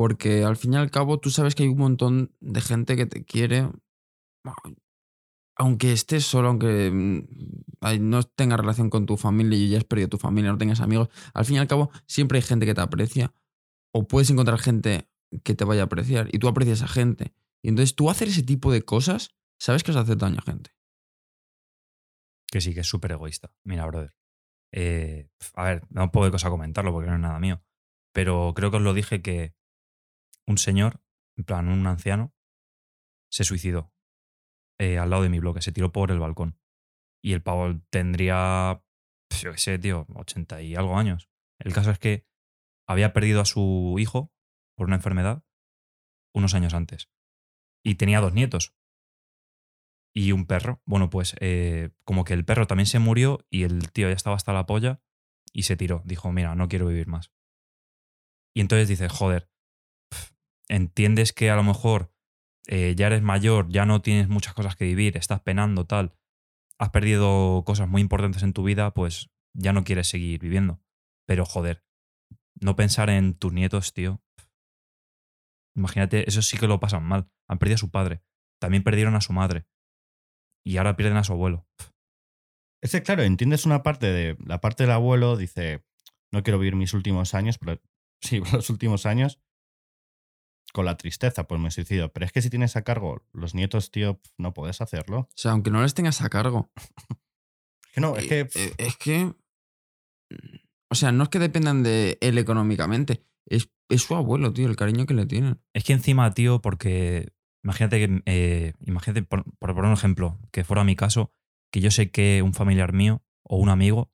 Porque 0.00 0.44
al 0.44 0.56
fin 0.56 0.72
y 0.72 0.76
al 0.76 0.90
cabo 0.90 1.20
tú 1.20 1.28
sabes 1.28 1.54
que 1.54 1.62
hay 1.62 1.68
un 1.68 1.76
montón 1.76 2.34
de 2.40 2.62
gente 2.62 2.96
que 2.96 3.04
te 3.04 3.22
quiere. 3.22 3.68
Aunque 5.56 5.92
estés 5.92 6.24
solo, 6.24 6.48
aunque 6.48 6.90
mm, 6.90 8.08
no 8.08 8.22
tengas 8.22 8.58
relación 8.58 8.88
con 8.88 9.04
tu 9.04 9.18
familia 9.18 9.58
y 9.58 9.68
ya 9.68 9.76
has 9.76 9.84
perdido 9.84 10.08
tu 10.08 10.16
familia, 10.16 10.52
no 10.52 10.56
tengas 10.56 10.80
amigos, 10.80 11.10
al 11.34 11.44
fin 11.44 11.56
y 11.56 11.58
al 11.58 11.66
cabo 11.66 11.90
siempre 12.06 12.38
hay 12.38 12.42
gente 12.42 12.64
que 12.64 12.72
te 12.72 12.80
aprecia. 12.80 13.34
O 13.92 14.08
puedes 14.08 14.30
encontrar 14.30 14.58
gente 14.58 15.06
que 15.44 15.54
te 15.54 15.66
vaya 15.66 15.82
a 15.82 15.84
apreciar 15.84 16.30
y 16.32 16.38
tú 16.38 16.48
aprecias 16.48 16.80
a 16.80 16.88
gente. 16.88 17.34
Y 17.62 17.68
entonces 17.68 17.94
tú 17.94 18.08
hacer 18.08 18.28
ese 18.28 18.42
tipo 18.42 18.72
de 18.72 18.80
cosas, 18.80 19.36
sabes 19.58 19.82
que 19.82 19.92
vas 19.92 19.98
a 19.98 20.04
hacer 20.04 20.16
daño 20.16 20.38
a 20.38 20.50
gente. 20.50 20.70
Que 22.50 22.62
sí, 22.62 22.72
que 22.72 22.80
es 22.80 22.88
súper 22.88 23.12
egoísta. 23.12 23.52
Mira, 23.64 23.84
brother. 23.84 24.16
Eh, 24.72 25.28
a 25.52 25.64
ver, 25.64 25.82
no 25.90 26.10
de 26.10 26.30
cosa 26.30 26.48
comentarlo 26.48 26.90
porque 26.90 27.10
no 27.10 27.16
es 27.16 27.20
nada 27.20 27.38
mío. 27.38 27.62
Pero 28.14 28.54
creo 28.56 28.70
que 28.70 28.78
os 28.78 28.82
lo 28.82 28.94
dije 28.94 29.20
que 29.20 29.59
un 30.46 30.58
señor, 30.58 31.00
en 31.36 31.44
plan, 31.44 31.68
un 31.68 31.86
anciano, 31.86 32.34
se 33.30 33.44
suicidó 33.44 33.92
eh, 34.78 34.98
al 34.98 35.10
lado 35.10 35.22
de 35.22 35.28
mi 35.28 35.38
bloque. 35.38 35.62
Se 35.62 35.72
tiró 35.72 35.92
por 35.92 36.10
el 36.10 36.18
balcón. 36.18 36.58
Y 37.22 37.32
el 37.32 37.42
pavo 37.42 37.80
tendría, 37.90 38.82
yo 39.40 39.52
qué 39.52 39.58
sé, 39.58 39.78
tío, 39.78 40.06
80 40.14 40.62
y 40.62 40.74
algo 40.74 40.96
años. 40.96 41.30
El 41.58 41.72
caso 41.72 41.90
es 41.90 41.98
que 41.98 42.26
había 42.88 43.12
perdido 43.12 43.40
a 43.40 43.44
su 43.44 43.96
hijo 43.98 44.32
por 44.76 44.86
una 44.86 44.96
enfermedad 44.96 45.44
unos 46.34 46.54
años 46.54 46.74
antes. 46.74 47.10
Y 47.84 47.96
tenía 47.96 48.20
dos 48.20 48.32
nietos 48.32 48.74
y 50.14 50.32
un 50.32 50.46
perro. 50.46 50.82
Bueno, 50.84 51.10
pues 51.10 51.36
eh, 51.40 51.90
como 52.04 52.24
que 52.24 52.34
el 52.34 52.44
perro 52.44 52.66
también 52.66 52.86
se 52.86 52.98
murió 52.98 53.46
y 53.50 53.64
el 53.64 53.92
tío 53.92 54.08
ya 54.08 54.14
estaba 54.14 54.36
hasta 54.36 54.52
la 54.52 54.66
polla 54.66 55.02
y 55.52 55.64
se 55.64 55.76
tiró. 55.76 56.02
Dijo, 56.04 56.32
mira, 56.32 56.54
no 56.54 56.68
quiero 56.68 56.86
vivir 56.86 57.06
más. 57.06 57.32
Y 58.54 58.60
entonces 58.60 58.88
dices, 58.88 59.12
joder, 59.12 59.48
entiendes 60.70 61.32
que 61.32 61.50
a 61.50 61.56
lo 61.56 61.62
mejor 61.62 62.12
eh, 62.66 62.94
ya 62.96 63.08
eres 63.08 63.22
mayor, 63.22 63.68
ya 63.68 63.84
no 63.84 64.00
tienes 64.00 64.28
muchas 64.28 64.54
cosas 64.54 64.76
que 64.76 64.84
vivir, 64.84 65.16
estás 65.16 65.40
penando, 65.40 65.86
tal, 65.86 66.14
has 66.78 66.90
perdido 66.90 67.62
cosas 67.66 67.88
muy 67.88 68.00
importantes 68.00 68.42
en 68.42 68.52
tu 68.52 68.62
vida, 68.62 68.94
pues 68.94 69.30
ya 69.52 69.72
no 69.72 69.84
quieres 69.84 70.08
seguir 70.08 70.40
viviendo. 70.40 70.80
Pero 71.26 71.44
joder, 71.44 71.84
no 72.60 72.76
pensar 72.76 73.10
en 73.10 73.34
tus 73.34 73.52
nietos, 73.52 73.92
tío. 73.92 74.22
Imagínate, 75.76 76.28
eso 76.28 76.42
sí 76.42 76.56
que 76.56 76.66
lo 76.66 76.80
pasan 76.80 77.04
mal. 77.04 77.30
Han 77.48 77.58
perdido 77.58 77.76
a 77.76 77.78
su 77.78 77.90
padre. 77.90 78.22
También 78.60 78.82
perdieron 78.82 79.14
a 79.14 79.20
su 79.20 79.32
madre. 79.32 79.66
Y 80.64 80.76
ahora 80.76 80.96
pierden 80.96 81.16
a 81.16 81.24
su 81.24 81.32
abuelo. 81.32 81.66
Es 82.82 82.98
claro, 83.02 83.22
entiendes 83.22 83.66
una 83.66 83.82
parte 83.82 84.06
de. 84.06 84.36
La 84.44 84.60
parte 84.60 84.84
del 84.84 84.92
abuelo 84.92 85.36
dice. 85.36 85.84
No 86.32 86.42
quiero 86.42 86.58
vivir 86.58 86.76
mis 86.76 86.94
últimos 86.94 87.34
años, 87.34 87.58
pero 87.58 87.80
sí, 88.20 88.40
los 88.52 88.70
últimos 88.70 89.06
años. 89.06 89.40
Con 90.72 90.84
la 90.84 90.96
tristeza, 90.96 91.48
pues 91.48 91.60
me 91.60 91.70
suicido. 91.70 92.12
Pero 92.12 92.26
es 92.26 92.32
que 92.32 92.42
si 92.42 92.50
tienes 92.50 92.76
a 92.76 92.82
cargo 92.82 93.24
los 93.32 93.54
nietos, 93.54 93.90
tío, 93.90 94.20
no 94.38 94.54
puedes 94.54 94.80
hacerlo. 94.80 95.20
O 95.20 95.28
sea, 95.34 95.52
aunque 95.52 95.70
no 95.70 95.82
les 95.82 95.94
tengas 95.94 96.20
a 96.22 96.28
cargo. 96.28 96.70
Es 96.76 96.86
que 97.94 98.00
no, 98.00 98.16
es 98.16 98.26
que. 98.26 98.40
Eh, 98.40 98.44
pf, 98.44 98.64
eh, 98.64 98.74
es 98.78 98.96
que. 98.96 99.34
O 100.90 100.94
sea, 100.94 101.12
no 101.12 101.24
es 101.24 101.28
que 101.28 101.38
dependan 101.38 101.82
de 101.82 102.18
él 102.20 102.38
económicamente. 102.38 103.24
Es, 103.46 103.68
es 103.88 104.02
su 104.02 104.14
abuelo, 104.14 104.52
tío, 104.52 104.68
el 104.68 104.76
cariño 104.76 105.06
que 105.06 105.14
le 105.14 105.26
tienen. 105.26 105.60
Es 105.72 105.84
que 105.84 105.92
encima, 105.92 106.32
tío, 106.34 106.60
porque 106.60 107.32
imagínate 107.64 107.98
que, 107.98 108.22
eh, 108.26 108.74
imagínate, 108.86 109.22
por, 109.22 109.44
por 109.58 109.74
poner 109.74 109.88
un 109.88 109.96
ejemplo, 109.96 110.38
que 110.52 110.64
fuera 110.64 110.84
mi 110.84 110.96
caso, 110.96 111.32
que 111.72 111.80
yo 111.80 111.90
sé 111.90 112.10
que 112.10 112.42
un 112.42 112.54
familiar 112.54 112.92
mío 112.92 113.22
o 113.42 113.56
un 113.56 113.68
amigo 113.68 114.12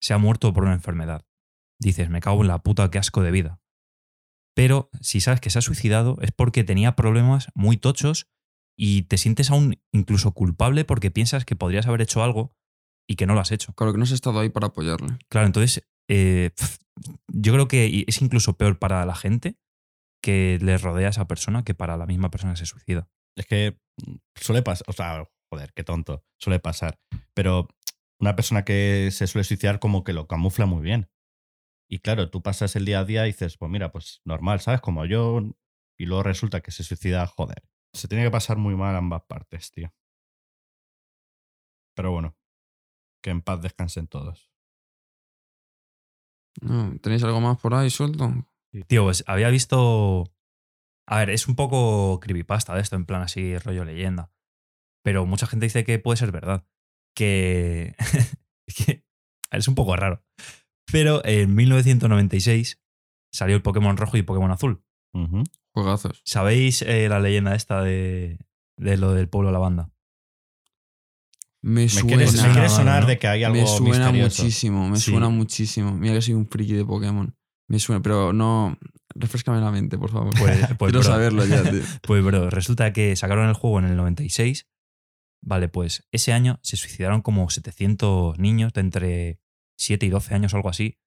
se 0.00 0.14
ha 0.14 0.18
muerto 0.18 0.52
por 0.52 0.64
una 0.64 0.74
enfermedad. 0.74 1.24
Dices, 1.80 2.10
me 2.10 2.20
cago 2.20 2.42
en 2.42 2.48
la 2.48 2.62
puta, 2.62 2.90
qué 2.90 2.98
asco 2.98 3.22
de 3.22 3.30
vida. 3.30 3.60
Pero 4.54 4.90
si 5.00 5.20
sabes 5.20 5.40
que 5.40 5.50
se 5.50 5.58
ha 5.58 5.62
suicidado 5.62 6.16
es 6.22 6.30
porque 6.32 6.64
tenía 6.64 6.96
problemas 6.96 7.48
muy 7.54 7.76
tochos 7.76 8.28
y 8.76 9.02
te 9.02 9.18
sientes 9.18 9.50
aún 9.50 9.80
incluso 9.92 10.32
culpable 10.32 10.84
porque 10.84 11.10
piensas 11.10 11.44
que 11.44 11.56
podrías 11.56 11.86
haber 11.86 12.02
hecho 12.02 12.22
algo 12.22 12.54
y 13.08 13.16
que 13.16 13.26
no 13.26 13.34
lo 13.34 13.40
has 13.40 13.52
hecho. 13.52 13.72
Claro 13.74 13.92
que 13.92 13.98
no 13.98 14.04
has 14.04 14.12
estado 14.12 14.40
ahí 14.40 14.48
para 14.48 14.68
apoyarle. 14.68 15.18
Claro, 15.28 15.46
entonces 15.46 15.86
eh, 16.08 16.50
yo 17.28 17.52
creo 17.52 17.68
que 17.68 18.04
es 18.06 18.22
incluso 18.22 18.56
peor 18.56 18.78
para 18.78 19.04
la 19.04 19.14
gente 19.14 19.56
que 20.22 20.58
le 20.62 20.78
rodea 20.78 21.08
a 21.08 21.10
esa 21.10 21.28
persona 21.28 21.64
que 21.64 21.74
para 21.74 21.96
la 21.96 22.06
misma 22.06 22.30
persona 22.30 22.54
que 22.54 22.60
se 22.60 22.66
suicida. 22.66 23.08
Es 23.36 23.46
que 23.46 23.78
mm, 24.06 24.14
suele 24.36 24.62
pasar, 24.62 24.84
o 24.88 24.92
sea, 24.92 25.28
joder, 25.52 25.72
qué 25.74 25.84
tonto, 25.84 26.24
suele 26.40 26.60
pasar. 26.60 26.98
Pero 27.34 27.68
una 28.20 28.36
persona 28.36 28.64
que 28.64 29.10
se 29.12 29.26
suele 29.26 29.44
suicidar 29.44 29.80
como 29.80 30.04
que 30.04 30.12
lo 30.12 30.26
camufla 30.26 30.66
muy 30.66 30.82
bien. 30.82 31.10
Y 31.88 31.98
claro, 31.98 32.30
tú 32.30 32.42
pasas 32.42 32.76
el 32.76 32.84
día 32.84 33.00
a 33.00 33.04
día 33.04 33.24
y 33.24 33.32
dices, 33.32 33.56
pues 33.56 33.70
mira, 33.70 33.92
pues 33.92 34.20
normal, 34.24 34.60
¿sabes? 34.60 34.80
Como 34.80 35.04
yo, 35.04 35.40
y 35.98 36.06
luego 36.06 36.22
resulta 36.22 36.60
que 36.60 36.70
se 36.70 36.84
suicida, 36.84 37.26
joder. 37.26 37.62
Se 37.92 38.08
tiene 38.08 38.24
que 38.24 38.30
pasar 38.30 38.56
muy 38.56 38.74
mal 38.74 38.96
ambas 38.96 39.22
partes, 39.28 39.70
tío. 39.70 39.92
Pero 41.94 42.10
bueno, 42.10 42.36
que 43.22 43.30
en 43.30 43.42
paz 43.42 43.62
descansen 43.62 44.08
todos. 44.08 44.50
No, 46.60 46.98
¿Tenéis 47.00 47.22
algo 47.24 47.40
más 47.40 47.58
por 47.58 47.74
ahí 47.74 47.90
suelto? 47.90 48.32
Tío, 48.86 49.04
pues 49.04 49.24
había 49.26 49.48
visto. 49.50 50.32
A 51.06 51.18
ver, 51.18 51.30
es 51.30 51.46
un 51.46 51.54
poco 51.54 52.18
creepypasta 52.20 52.74
de 52.74 52.80
esto, 52.80 52.96
en 52.96 53.06
plan 53.06 53.22
así, 53.22 53.56
rollo 53.58 53.84
leyenda. 53.84 54.32
Pero 55.04 55.26
mucha 55.26 55.46
gente 55.46 55.66
dice 55.66 55.84
que 55.84 55.98
puede 55.98 56.16
ser 56.16 56.32
verdad. 56.32 56.66
Que. 57.14 57.94
que 58.66 59.04
es 59.50 59.68
un 59.68 59.74
poco 59.74 59.96
raro. 59.96 60.24
Pero 60.94 61.24
en 61.24 61.54
1996 61.54 62.80
salió 63.32 63.56
el 63.56 63.62
Pokémon 63.62 63.96
rojo 63.96 64.16
y 64.16 64.22
Pokémon 64.22 64.50
azul. 64.50 64.82
Juegazos. 65.72 66.22
¿Sabéis 66.24 66.82
eh, 66.82 67.08
la 67.08 67.18
leyenda 67.20 67.54
esta 67.54 67.82
de, 67.82 68.38
de 68.76 68.96
lo 68.96 69.12
del 69.12 69.28
pueblo 69.28 69.50
lavanda? 69.50 69.90
Me 71.62 71.82
Me 71.82 71.88
suena. 71.88 72.08
quiere, 72.08 72.26
me 72.30 72.52
quiere 72.52 72.68
sonar 72.68 73.02
¿no? 73.02 73.08
de 73.08 73.18
que 73.18 73.26
hay 73.26 73.42
algo 73.42 73.60
me 73.60 73.66
suena 73.66 74.12
misterioso. 74.12 74.42
muchísimo, 74.42 74.88
me 74.88 74.96
Sí. 74.98 75.10
suena 75.10 75.28
muchísimo. 75.30 75.92
Mira 75.96 76.14
que 76.14 76.22
soy 76.22 76.34
un 76.34 76.46
friki 76.46 76.74
de 76.74 76.84
Pokémon. 76.84 77.34
Me 77.68 77.78
suena, 77.78 78.02
pero 78.02 78.32
no. 78.32 78.76
Refrescame 79.16 79.60
la 79.60 79.70
mente, 79.70 79.96
por 79.96 80.10
favor. 80.10 80.34
Pues, 80.38 80.58
pues, 80.76 80.92
Quiero 80.92 81.00
bro, 81.00 81.02
saberlo 81.02 81.44
ya, 81.46 81.62
tío. 81.62 81.80
Pues, 82.02 82.22
bro, 82.22 82.50
resulta 82.50 82.92
que 82.92 83.16
sacaron 83.16 83.48
el 83.48 83.54
juego 83.54 83.78
en 83.78 83.86
el 83.86 83.96
96. 83.96 84.66
Vale, 85.42 85.68
pues 85.68 86.06
ese 86.12 86.32
año 86.32 86.58
se 86.62 86.76
suicidaron 86.76 87.20
como 87.22 87.48
700 87.50 88.38
niños 88.38 88.72
de 88.72 88.80
entre 88.80 89.40
7 89.76 90.06
y 90.06 90.08
12 90.10 90.34
años 90.34 90.54
o 90.54 90.56
algo 90.56 90.68
así 90.68 90.98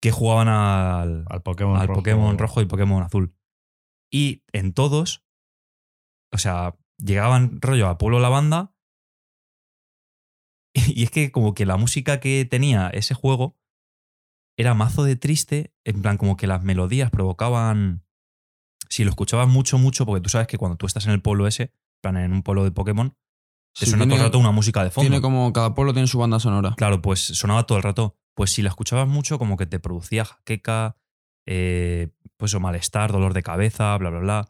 que 0.00 0.10
jugaban 0.10 0.48
al, 0.48 1.24
Al 1.28 1.42
Pokémon 1.42 1.76
al 1.76 1.88
rojo. 1.88 2.00
Pokémon 2.00 2.38
rojo 2.38 2.60
y 2.60 2.66
Pokémon 2.66 3.02
azul. 3.02 3.34
Y 4.10 4.44
en 4.52 4.72
todos, 4.72 5.24
o 6.32 6.38
sea, 6.38 6.76
llegaban 6.98 7.60
rollo 7.60 7.88
a 7.88 7.98
Pueblo 7.98 8.20
Lavanda. 8.20 8.74
Y 10.74 11.02
es 11.02 11.10
que 11.10 11.32
como 11.32 11.54
que 11.54 11.66
la 11.66 11.76
música 11.76 12.20
que 12.20 12.44
tenía 12.44 12.88
ese 12.90 13.14
juego 13.14 13.58
era 14.56 14.74
mazo 14.74 15.04
de 15.04 15.16
triste, 15.16 15.74
en 15.84 16.02
plan 16.02 16.18
como 16.18 16.36
que 16.36 16.46
las 16.46 16.62
melodías 16.62 17.10
provocaban... 17.10 18.04
Si 18.88 19.04
lo 19.04 19.10
escuchabas 19.10 19.48
mucho, 19.48 19.76
mucho, 19.78 20.06
porque 20.06 20.22
tú 20.22 20.30
sabes 20.30 20.46
que 20.46 20.56
cuando 20.56 20.76
tú 20.76 20.86
estás 20.86 21.04
en 21.06 21.12
el 21.12 21.20
pueblo 21.20 21.46
ese, 21.46 21.64
en 21.64 22.00
plan 22.00 22.16
en 22.16 22.32
un 22.32 22.42
pueblo 22.42 22.64
de 22.64 22.70
Pokémon, 22.70 23.16
te 23.74 23.84
Sí, 23.84 23.90
suena 23.90 24.04
todo 24.04 24.08
tiene- 24.10 24.16
el 24.22 24.28
rato 24.28 24.38
una 24.38 24.50
música 24.52 24.84
de 24.84 24.90
fondo. 24.90 25.08
Tiene 25.08 25.20
como. 25.22 25.52
Cada 25.52 25.74
pueblo 25.74 25.92
tiene 25.92 26.08
su 26.08 26.18
banda 26.18 26.38
sonora. 26.40 26.74
Claro, 26.76 27.00
pues 27.02 27.20
sonaba 27.20 27.64
todo 27.64 27.78
el 27.78 27.84
rato. 27.84 28.16
Pues 28.34 28.50
si 28.52 28.62
la 28.62 28.68
escuchabas 28.68 29.08
mucho, 29.08 29.38
como 29.38 29.56
que 29.56 29.66
te 29.66 29.78
producía 29.80 30.24
jaqueca, 30.24 30.96
eh, 31.46 32.10
pues 32.36 32.54
o 32.54 32.60
malestar, 32.60 33.10
dolor 33.12 33.34
de 33.34 33.42
cabeza, 33.42 33.96
bla, 33.98 34.10
bla, 34.10 34.20
bla. 34.20 34.48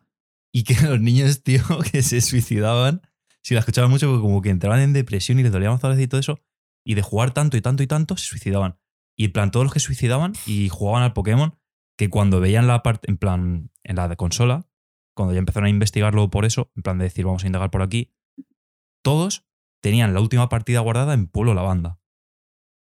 Y 0.53 0.65
que 0.65 0.75
los 0.83 1.01
niños, 1.01 1.43
tío, 1.43 1.63
que 1.93 2.03
se 2.03 2.21
suicidaban, 2.21 3.03
si 3.43 3.55
la 3.55 3.61
escuchaban 3.61 3.91
mucho, 3.91 4.09
pues 4.09 4.21
como 4.21 4.43
que 4.43 4.51
entraban 4.51 4.81
en 4.81 4.93
depresión 4.93 5.39
y 5.39 5.43
les 5.43 5.53
dolía 5.53 5.71
más 5.71 5.81
y 5.99 6.07
todo 6.09 6.21
eso. 6.21 6.41
Y 6.85 6.95
de 6.95 7.03
jugar 7.03 7.33
tanto 7.33 7.57
y 7.57 7.61
tanto 7.61 7.83
y 7.83 7.87
tanto, 7.87 8.17
se 8.17 8.27
suicidaban. 8.27 8.79
Y 9.17 9.27
en 9.27 9.33
plan, 9.33 9.51
todos 9.51 9.65
los 9.65 9.73
que 9.73 9.81
suicidaban 9.81 10.33
y 10.47 10.69
jugaban 10.69 11.03
al 11.03 11.13
Pokémon, 11.13 11.55
que 11.99 12.09
cuando 12.09 12.41
veían 12.41 12.67
la 12.67 12.83
parte, 12.83 13.11
en 13.11 13.17
plan, 13.19 13.71
en 13.83 13.97
la 13.97 14.09
de 14.09 14.17
consola, 14.17 14.67
cuando 15.15 15.35
ya 15.35 15.41
empezaron 15.41 15.67
a 15.67 15.71
investigarlo 15.71 16.31
por 16.31 16.45
eso, 16.45 16.71
en 16.77 16.83
plan 16.83 16.99
de 16.99 17.05
decir, 17.05 17.25
vamos 17.25 17.43
a 17.43 17.47
indagar 17.47 17.71
por 17.71 17.83
aquí, 17.83 18.13
todos 19.03 19.45
tenían 19.83 20.15
la 20.15 20.21
última 20.21 20.49
partida 20.49 20.81
guardada 20.81 21.15
en 21.15 21.27
Pueblo 21.27 21.55
Lavanda. 21.55 21.99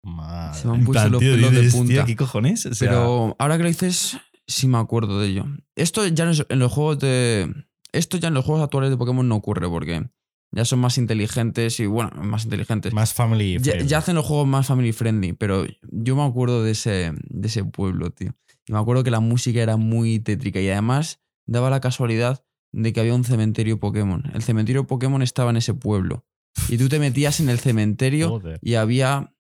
Madre. 0.02 0.58
Se 0.58 0.66
me 0.68 0.74
han 0.74 0.84
puesto 0.84 1.08
los 1.10 1.20
tío, 1.20 1.32
pelos 1.34 1.52
de 1.52 1.70
punta. 1.70 1.92
tío, 1.92 2.04
¿qué 2.06 2.16
cojones? 2.16 2.66
O 2.66 2.74
sea, 2.74 2.88
Pero 2.88 3.36
ahora 3.38 3.56
que 3.58 3.62
lo 3.64 3.68
dices, 3.68 4.16
sí 4.46 4.66
me 4.66 4.78
acuerdo 4.78 5.20
de 5.20 5.28
ello. 5.28 5.44
Esto 5.76 6.06
ya 6.06 6.24
no 6.24 6.30
es- 6.30 6.46
en 6.48 6.58
los 6.58 6.72
juegos 6.72 6.98
de. 7.00 7.52
Esto 7.92 8.16
ya 8.16 8.28
en 8.28 8.34
los 8.34 8.44
juegos 8.44 8.62
actuales 8.64 8.90
de 8.90 8.96
Pokémon 8.96 9.28
no 9.28 9.36
ocurre 9.36 9.68
porque 9.68 10.08
ya 10.52 10.64
son 10.64 10.78
más 10.78 10.96
inteligentes 10.96 11.78
y, 11.80 11.86
bueno, 11.86 12.10
más 12.22 12.44
inteligentes. 12.44 12.92
Más 12.94 13.12
family 13.12 13.54
Ya, 13.58 13.72
friendly. 13.72 13.88
ya 13.88 13.98
hacen 13.98 14.14
los 14.14 14.24
juegos 14.26 14.46
más 14.46 14.66
family 14.68 14.92
friendly, 14.92 15.32
pero 15.34 15.64
yo 15.82 16.16
me 16.16 16.22
acuerdo 16.24 16.62
de 16.64 16.70
ese, 16.72 17.12
de 17.28 17.48
ese 17.48 17.64
pueblo, 17.64 18.10
tío. 18.10 18.32
Y 18.66 18.72
me 18.72 18.78
acuerdo 18.78 19.04
que 19.04 19.10
la 19.10 19.20
música 19.20 19.60
era 19.60 19.76
muy 19.76 20.18
tétrica 20.20 20.60
y 20.60 20.68
además 20.70 21.20
daba 21.46 21.68
la 21.68 21.80
casualidad 21.80 22.44
de 22.72 22.92
que 22.92 23.00
había 23.00 23.14
un 23.14 23.24
cementerio 23.24 23.80
Pokémon. 23.80 24.30
El 24.34 24.42
cementerio 24.42 24.86
Pokémon 24.86 25.22
estaba 25.22 25.50
en 25.50 25.56
ese 25.56 25.74
pueblo. 25.74 26.24
Y 26.68 26.78
tú 26.78 26.88
te 26.88 26.98
metías 26.98 27.40
en 27.40 27.48
el 27.48 27.58
cementerio 27.58 28.28
Joder. 28.28 28.58
y 28.62 28.74
había. 28.74 29.34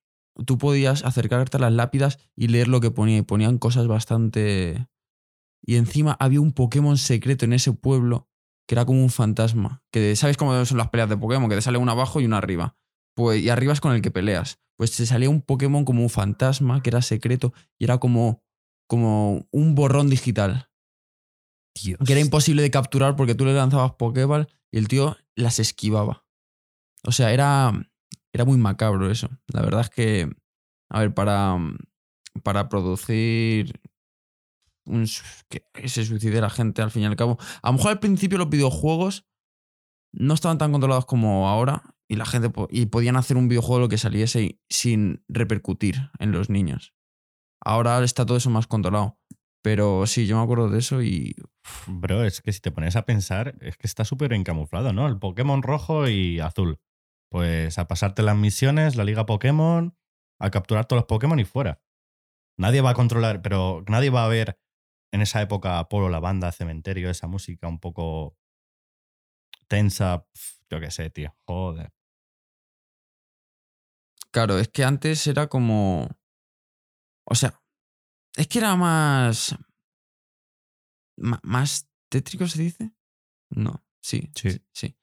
Tú 0.46 0.58
podías 0.58 1.04
acercarte 1.04 1.56
a 1.56 1.60
las 1.60 1.72
lápidas 1.72 2.18
y 2.36 2.48
leer 2.48 2.68
lo 2.68 2.80
que 2.80 2.90
ponía. 2.90 3.18
Y 3.18 3.22
ponían 3.22 3.58
cosas 3.58 3.86
bastante. 3.86 4.86
Y 5.62 5.76
encima 5.76 6.16
había 6.18 6.40
un 6.40 6.52
Pokémon 6.52 6.96
secreto 6.96 7.44
en 7.44 7.52
ese 7.52 7.72
pueblo 7.72 8.28
que 8.66 8.74
era 8.74 8.84
como 8.84 9.02
un 9.02 9.10
fantasma. 9.10 9.82
Que 9.90 10.14
¿Sabes 10.14 10.36
cómo 10.36 10.64
son 10.64 10.78
las 10.78 10.90
peleas 10.90 11.08
de 11.08 11.16
Pokémon? 11.16 11.48
Que 11.48 11.56
te 11.56 11.62
sale 11.62 11.78
uno 11.78 11.90
abajo 11.90 12.20
y 12.20 12.26
uno 12.26 12.36
arriba. 12.36 12.76
Pues, 13.16 13.42
y 13.42 13.50
arriba 13.50 13.72
es 13.72 13.80
con 13.80 13.92
el 13.92 14.00
que 14.00 14.12
peleas. 14.12 14.60
Pues 14.76 14.96
te 14.96 15.04
salía 15.06 15.28
un 15.28 15.42
Pokémon 15.42 15.84
como 15.84 16.02
un 16.02 16.08
fantasma 16.08 16.80
que 16.82 16.90
era 16.90 17.02
secreto 17.02 17.52
y 17.78 17.84
era 17.84 17.98
como, 17.98 18.44
como 18.86 19.48
un 19.50 19.74
borrón 19.74 20.08
digital. 20.08 20.69
Que 22.04 22.12
era 22.12 22.20
imposible 22.20 22.62
de 22.62 22.70
capturar 22.70 23.16
porque 23.16 23.34
tú 23.34 23.44
le 23.44 23.54
lanzabas 23.54 23.92
Pokéball 23.92 24.48
y 24.70 24.78
el 24.78 24.88
tío 24.88 25.16
las 25.34 25.58
esquivaba. 25.58 26.24
O 27.04 27.12
sea, 27.12 27.32
era, 27.32 27.72
era 28.32 28.44
muy 28.44 28.58
macabro 28.58 29.10
eso. 29.10 29.28
La 29.48 29.62
verdad 29.62 29.82
es 29.82 29.90
que, 29.90 30.30
a 30.90 31.00
ver, 31.00 31.14
para, 31.14 31.56
para 32.42 32.68
producir 32.68 33.80
que 35.72 35.88
se 35.88 36.04
suicide 36.04 36.40
la 36.40 36.50
gente 36.50 36.82
al 36.82 36.90
fin 36.90 37.02
y 37.02 37.06
al 37.06 37.16
cabo. 37.16 37.38
A 37.62 37.68
lo 37.68 37.74
mejor 37.74 37.92
al 37.92 38.00
principio 38.00 38.38
los 38.38 38.50
videojuegos 38.50 39.26
no 40.12 40.34
estaban 40.34 40.58
tan 40.58 40.72
controlados 40.72 41.06
como 41.06 41.48
ahora 41.48 41.94
y 42.08 42.16
la 42.16 42.26
gente 42.26 42.50
y 42.70 42.86
podían 42.86 43.16
hacer 43.16 43.36
un 43.36 43.48
videojuego 43.48 43.80
lo 43.80 43.88
que 43.88 43.98
saliese 43.98 44.60
sin 44.68 45.24
repercutir 45.28 46.10
en 46.18 46.32
los 46.32 46.50
niños. 46.50 46.94
Ahora 47.64 48.02
está 48.02 48.26
todo 48.26 48.36
eso 48.36 48.50
más 48.50 48.66
controlado. 48.66 49.19
Pero 49.62 50.06
sí, 50.06 50.26
yo 50.26 50.36
me 50.36 50.42
acuerdo 50.42 50.70
de 50.70 50.78
eso 50.78 51.02
y 51.02 51.34
Bro, 51.86 52.24
es 52.24 52.40
que 52.40 52.52
si 52.52 52.60
te 52.60 52.70
pones 52.70 52.96
a 52.96 53.04
pensar, 53.04 53.54
es 53.60 53.76
que 53.76 53.86
está 53.86 54.04
súper 54.04 54.32
encamuflado, 54.32 54.92
¿no? 54.92 55.06
El 55.06 55.18
Pokémon 55.18 55.62
rojo 55.62 56.08
y 56.08 56.40
azul. 56.40 56.80
Pues 57.30 57.78
a 57.78 57.86
pasarte 57.86 58.22
las 58.22 58.36
misiones, 58.36 58.96
la 58.96 59.04
liga 59.04 59.26
Pokémon, 59.26 59.96
a 60.40 60.50
capturar 60.50 60.86
todos 60.86 61.00
los 61.00 61.06
Pokémon 61.06 61.38
y 61.38 61.44
fuera. 61.44 61.80
Nadie 62.58 62.80
va 62.80 62.90
a 62.90 62.94
controlar, 62.94 63.42
pero 63.42 63.84
nadie 63.88 64.10
va 64.10 64.24
a 64.24 64.28
ver 64.28 64.58
en 65.12 65.22
esa 65.22 65.40
época 65.42 65.88
Polo, 65.88 66.08
la 66.08 66.20
banda, 66.20 66.52
cementerio, 66.52 67.10
esa 67.10 67.26
música 67.26 67.68
un 67.68 67.78
poco 67.78 68.36
tensa. 69.68 70.26
Yo 70.70 70.80
qué 70.80 70.90
sé, 70.90 71.10
tío. 71.10 71.36
Joder. 71.46 71.92
Claro, 74.32 74.58
es 74.58 74.68
que 74.68 74.84
antes 74.84 75.26
era 75.26 75.48
como. 75.48 76.08
O 77.24 77.34
sea, 77.34 77.59
es 78.36 78.46
que 78.48 78.58
era 78.58 78.76
más. 78.76 79.56
¿Más 81.16 81.88
tétrico 82.08 82.46
se 82.46 82.62
dice? 82.62 82.92
No, 83.50 83.84
sí, 84.00 84.30
Sí. 84.34 84.60
sí. 84.72 84.96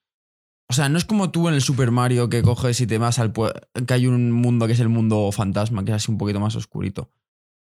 O 0.70 0.74
sea, 0.74 0.90
no 0.90 0.98
es 0.98 1.06
como 1.06 1.32
tú 1.32 1.48
en 1.48 1.54
el 1.54 1.62
Super 1.62 1.92
Mario 1.92 2.28
que 2.28 2.42
coges 2.42 2.82
y 2.82 2.88
te 2.88 2.98
vas 2.98 3.20
al. 3.20 3.32
que 3.32 3.94
hay 3.94 4.06
un 4.08 4.32
mundo 4.32 4.68
que 4.68 4.74
es 4.74 4.80
el 4.82 4.90
mundo 4.90 5.32
fantasma, 5.32 5.86
que 5.86 5.92
es 5.92 5.96
así 5.96 6.12
un 6.12 6.18
poquito 6.18 6.40
más 6.42 6.56
oscurito. 6.56 7.10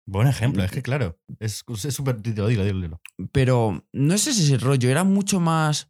Buen 0.06 0.28
ejemplo, 0.28 0.63
es 0.63 0.72
que 0.72 0.82
claro, 0.82 1.17
es 1.39 1.63
súper. 1.91 2.22
Dilo, 2.22 2.48
dilo, 2.48 2.65
dilo, 2.65 2.82
dilo. 2.82 3.02
Pero 3.32 3.86
no 3.93 4.13
es 4.13 4.28
ese 4.28 4.58
rollo, 4.58 4.89
era 4.89 5.04
mucho 5.06 5.39
más. 5.39 5.89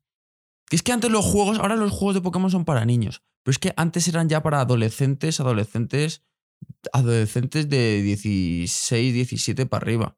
Es 0.70 0.84
que 0.84 0.92
antes 0.92 1.10
los 1.10 1.26
juegos, 1.26 1.58
ahora 1.58 1.76
los 1.76 1.92
juegos 1.92 2.14
de 2.16 2.22
Pokémon 2.22 2.52
son 2.52 2.66
para 2.66 2.86
niños. 2.86 3.24
Pero 3.44 3.54
es 3.54 3.60
que 3.60 3.74
antes 3.78 4.08
eran 4.08 4.30
ya 4.30 4.44
para 4.44 4.60
adolescentes, 4.62 5.40
adolescentes, 5.40 6.22
adolescentes 6.94 7.70
de 7.70 8.02
16, 8.02 9.14
17 9.14 9.66
para 9.66 9.84
arriba. 9.84 10.18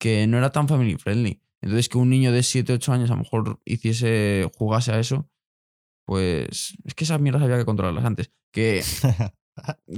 Que 0.00 0.26
no 0.26 0.38
era 0.38 0.50
tan 0.50 0.68
family 0.68 0.96
friendly. 0.96 1.40
Entonces 1.62 1.88
que 1.88 1.98
un 1.98 2.10
niño 2.10 2.32
de 2.32 2.42
7, 2.42 2.72
8 2.74 2.92
años 2.92 3.10
a 3.10 3.14
lo 3.14 3.20
mejor 3.22 3.60
hiciese, 3.64 4.50
jugase 4.56 4.92
a 4.92 4.98
eso, 5.00 5.30
pues 6.06 6.74
es 6.84 6.94
que 6.94 7.04
esas 7.04 7.20
mierdas 7.20 7.42
había 7.42 7.56
que 7.56 7.64
controlarlas 7.64 8.04
antes. 8.04 8.30
Que, 8.52 8.84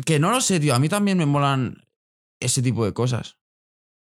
que 0.05 0.19
no 0.19 0.31
lo 0.31 0.41
sé, 0.41 0.61
tío. 0.61 0.75
A 0.75 0.79
mí 0.79 0.89
también 0.89 1.19
me 1.19 1.27
molan 1.27 1.89
ese 2.41 2.63
tipo 2.63 2.85
de 2.85 2.93
cosas. 2.93 3.39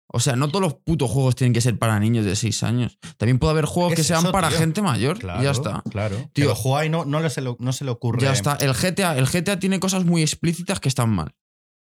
O 0.07 0.19
sea, 0.19 0.35
no 0.35 0.49
todos 0.49 0.61
los 0.61 0.73
putos 0.75 1.09
juegos 1.09 1.35
tienen 1.35 1.53
que 1.53 1.61
ser 1.61 1.79
para 1.79 1.99
niños 1.99 2.25
de 2.25 2.35
6 2.35 2.61
años. 2.63 2.99
También 3.17 3.39
puede 3.39 3.51
haber 3.53 3.65
juegos 3.65 3.93
¿Qué 3.93 3.97
que 3.97 4.03
sean 4.03 4.21
eso, 4.23 4.31
para 4.31 4.49
tío? 4.49 4.59
gente 4.59 4.81
mayor. 4.83 5.17
Claro, 5.17 5.41
y 5.41 5.45
ya 5.45 5.51
está. 5.51 5.81
Claro. 5.89 6.15
Que 6.33 6.41
Tío. 6.41 6.49
lo 6.49 6.55
juega 6.55 6.85
y 6.85 6.89
no, 6.89 7.05
no, 7.05 7.19
le 7.21 7.29
se 7.31 7.41
lo- 7.41 7.57
no 7.59 7.73
se 7.73 7.83
le 7.85 7.91
ocurre. 7.91 8.21
Ya 8.21 8.31
está. 8.31 8.53
El 8.55 8.73
GTA, 8.73 9.17
el 9.17 9.25
GTA 9.25 9.59
tiene 9.59 9.79
cosas 9.79 10.05
muy 10.05 10.21
explícitas 10.21 10.79
que 10.79 10.89
están 10.89 11.09
mal. 11.09 11.33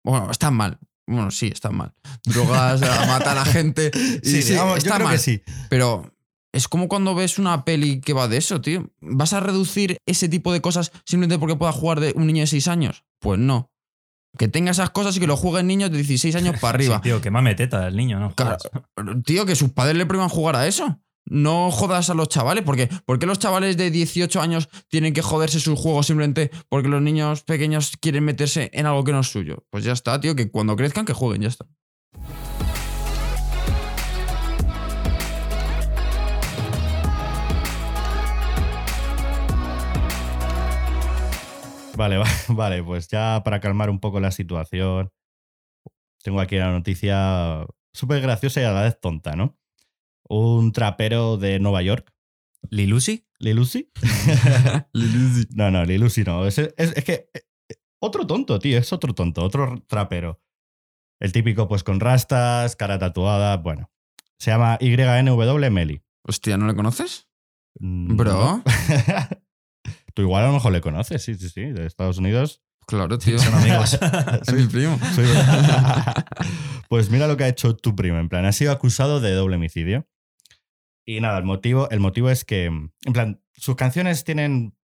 Bueno, 0.07 0.31
están 0.31 0.55
mal. 0.55 0.79
Bueno, 1.09 1.31
sí, 1.31 1.49
están 1.49 1.77
mal. 1.77 1.93
Drogas, 2.25 2.81
a 2.83 3.07
matar 3.07 3.37
a 3.37 3.41
la 3.41 3.45
gente. 3.45 3.91
y 4.23 4.29
Sí, 4.29 4.43
sí, 4.43 4.51
digamos, 4.53 4.75
yo 4.75 4.79
está 4.79 4.95
creo 4.95 5.07
mal. 5.09 5.17
que 5.17 5.23
sí. 5.23 5.43
Pero 5.69 6.13
es 6.53 6.69
como 6.69 6.89
cuando 6.89 7.15
ves 7.15 7.39
una 7.39 7.65
peli 7.65 8.01
que 8.01 8.13
va 8.13 8.29
de 8.29 8.37
eso, 8.37 8.61
tío. 8.61 8.91
¿Vas 9.01 9.33
a 9.33 9.41
reducir 9.41 9.99
ese 10.07 10.29
tipo 10.29 10.53
de 10.53 10.61
cosas 10.61 10.93
simplemente 11.05 11.39
porque 11.41 11.57
pueda 11.57 11.73
jugar 11.73 12.01
de 12.01 12.13
un 12.17 12.27
niño 12.27 12.43
de 12.43 12.47
6 12.47 12.69
años? 12.69 13.05
Pues 13.21 13.39
no. 13.41 13.71
Que 14.39 14.49
tenga 14.49 14.71
esas 14.71 14.91
cosas 14.91 15.17
y 15.17 15.21
que 15.21 15.27
lo 15.27 15.37
jueguen 15.37 15.67
niños 15.67 15.91
de 15.91 15.97
16 15.97 16.37
años 16.37 16.57
para 16.61 16.75
arriba. 16.77 16.97
Sí, 16.97 17.03
tío, 17.03 17.21
que 17.21 17.31
mame 17.31 17.55
teta 17.55 17.89
el 17.89 17.97
niño, 17.97 18.21
¿no? 18.21 18.35
Claro. 18.35 18.59
Tío, 19.25 19.45
que 19.45 19.57
sus 19.57 19.71
padres 19.73 19.97
le 19.97 20.07
prohíban 20.07 20.29
jugar 20.29 20.57
a 20.57 20.67
eso. 20.67 21.01
No 21.29 21.71
jodas 21.73 22.09
a 22.09 22.15
los 22.15 22.29
chavales, 22.29 22.63
porque 22.65 22.89
¿por 23.05 23.19
qué 23.19 23.27
los 23.27 23.39
chavales 23.39 23.77
de 23.77 23.91
18 23.91 24.41
años 24.41 24.69
tienen 24.89 25.13
que 25.13 25.23
joderse 25.23 25.59
sus 25.61 25.79
juegos 25.79 26.07
simplemente 26.07 26.51
porque 26.69 26.89
los 26.89 27.03
niños 27.03 27.43
pequeños 27.43 27.93
quieren 28.01 28.25
meterse 28.25 28.71
en 28.73 28.87
algo 28.87 29.03
que 29.05 29.13
no 29.13 29.21
es 29.21 29.27
suyo? 29.29 29.65
Pues 29.71 29.85
ya 29.85 29.93
está, 29.93 30.21
tío, 30.21 30.37
que 30.37 30.51
cuando 30.51 30.77
crezcan 30.77 31.05
que 31.05 31.13
jueguen, 31.13 31.43
ya 31.43 31.49
está. 31.49 31.67
Vale, 41.97 42.19
va- 42.19 42.27
vale, 42.49 42.83
pues 42.83 43.09
ya 43.09 43.43
para 43.45 43.61
calmar 43.61 43.91
un 43.91 44.01
poco 44.01 44.21
la 44.21 44.31
situación, 44.31 45.11
tengo 46.23 46.41
aquí 46.41 46.57
la 46.57 46.71
noticia 46.73 47.67
súper 47.93 48.21
graciosa 48.21 48.61
y 48.61 48.65
a 48.65 48.73
la 48.73 48.83
vez 48.83 49.01
tonta, 49.01 49.35
¿no? 49.37 49.57
Un 50.29 50.73
trapero 50.73 51.37
de 51.37 51.59
Nueva 51.61 51.83
York, 51.83 52.13
¿Lilusi? 52.71 53.27
Lilusi. 53.39 53.91
no, 55.55 55.71
no, 55.71 55.85
Lilusi 55.85 56.25
no. 56.25 56.47
Es, 56.47 56.59
es- 56.59 56.73
es 56.77 57.05
que 57.05 57.31
eh, 57.35 57.43
otro 58.01 58.27
tonto, 58.27 58.59
tío, 58.59 58.79
es 58.79 58.93
otro 58.93 59.15
tonto, 59.15 59.43
otro 59.43 59.83
trapero. 59.87 60.41
El 61.21 61.33
típico, 61.33 61.69
pues 61.69 61.83
con 61.85 62.01
rastas, 62.01 62.77
cara 62.77 62.99
tatuada, 62.99 63.57
bueno. 63.59 63.91
Se 64.39 64.51
llama 64.51 64.79
YNW 64.81 65.71
Meli. 65.71 66.03
Hostia, 66.25 66.57
¿no 66.59 66.67
le 66.67 66.75
conoces? 66.75 67.29
Mm, 67.79 68.17
Bro. 68.17 68.63
Tú 70.15 70.23
igual 70.23 70.45
a 70.45 70.47
lo 70.49 70.55
mejor 70.55 70.73
le 70.73 70.81
conoces, 70.81 71.23
sí, 71.23 71.35
sí, 71.37 71.49
sí, 71.49 71.61
de 71.63 71.87
Estados 71.87 72.19
Unidos. 72.19 72.63
Claro, 72.87 73.19
tío. 73.19 73.39
Son 73.39 73.55
amigos. 73.55 73.99
es 74.47 74.53
mi 74.53 74.67
primo. 74.67 74.99
Soy- 75.15 75.27
pues 76.89 77.11
mira 77.11 77.27
lo 77.27 77.37
que 77.37 77.45
ha 77.45 77.49
hecho 77.49 77.77
tu 77.77 77.95
primo. 77.97 78.19
En 78.19 78.29
plan, 78.29 78.45
ha 78.45 78.53
sido 78.53 78.73
acusado 78.73 79.21
de 79.21 79.33
doble 79.33 79.57
homicidio. 79.57 80.07
Y 81.07 81.21
nada, 81.21 81.39
el 81.39 81.45
motivo, 81.45 81.89
el 81.91 82.01
motivo 82.01 82.31
es 82.31 82.45
que, 82.45 82.65
en 82.65 82.91
plan, 83.13 83.41
sus 83.55 83.77
canciones 83.77 84.25
tienen, 84.25 84.77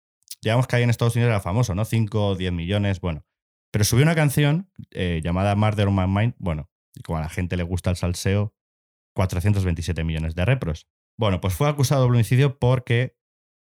digamos 0.43 0.67
que 0.67 0.77
ahí 0.77 0.83
en 0.83 0.91
Estados 0.91 1.17
Unidos 1.17 1.31
era 1.31 1.41
famoso, 1.41 1.75
¿no? 1.75 1.85
5 1.85 2.27
o 2.27 2.37
10 2.37 2.53
millones, 2.53 3.01
bueno. 3.01 3.25
Pero 3.73 3.85
subió 3.85 4.03
una 4.03 4.15
canción 4.15 4.71
eh, 4.91 5.21
llamada 5.25 5.55
Murder 5.57 5.89
on 5.89 5.97
My 5.97 6.07
Mind, 6.07 6.35
bueno, 6.39 6.69
como 7.05 7.19
a 7.19 7.23
la 7.23 7.29
gente 7.29 7.57
le 7.57 7.63
gusta 7.63 7.89
el 7.91 7.97
salseo, 7.97 8.55
427 9.15 10.05
millones 10.05 10.35
de 10.35 10.45
repros. 10.45 10.89
Bueno, 11.17 11.41
pues 11.41 11.55
fue 11.55 11.69
acusado 11.69 12.03
de 12.05 12.11
homicidio 12.11 12.59
porque 12.59 13.17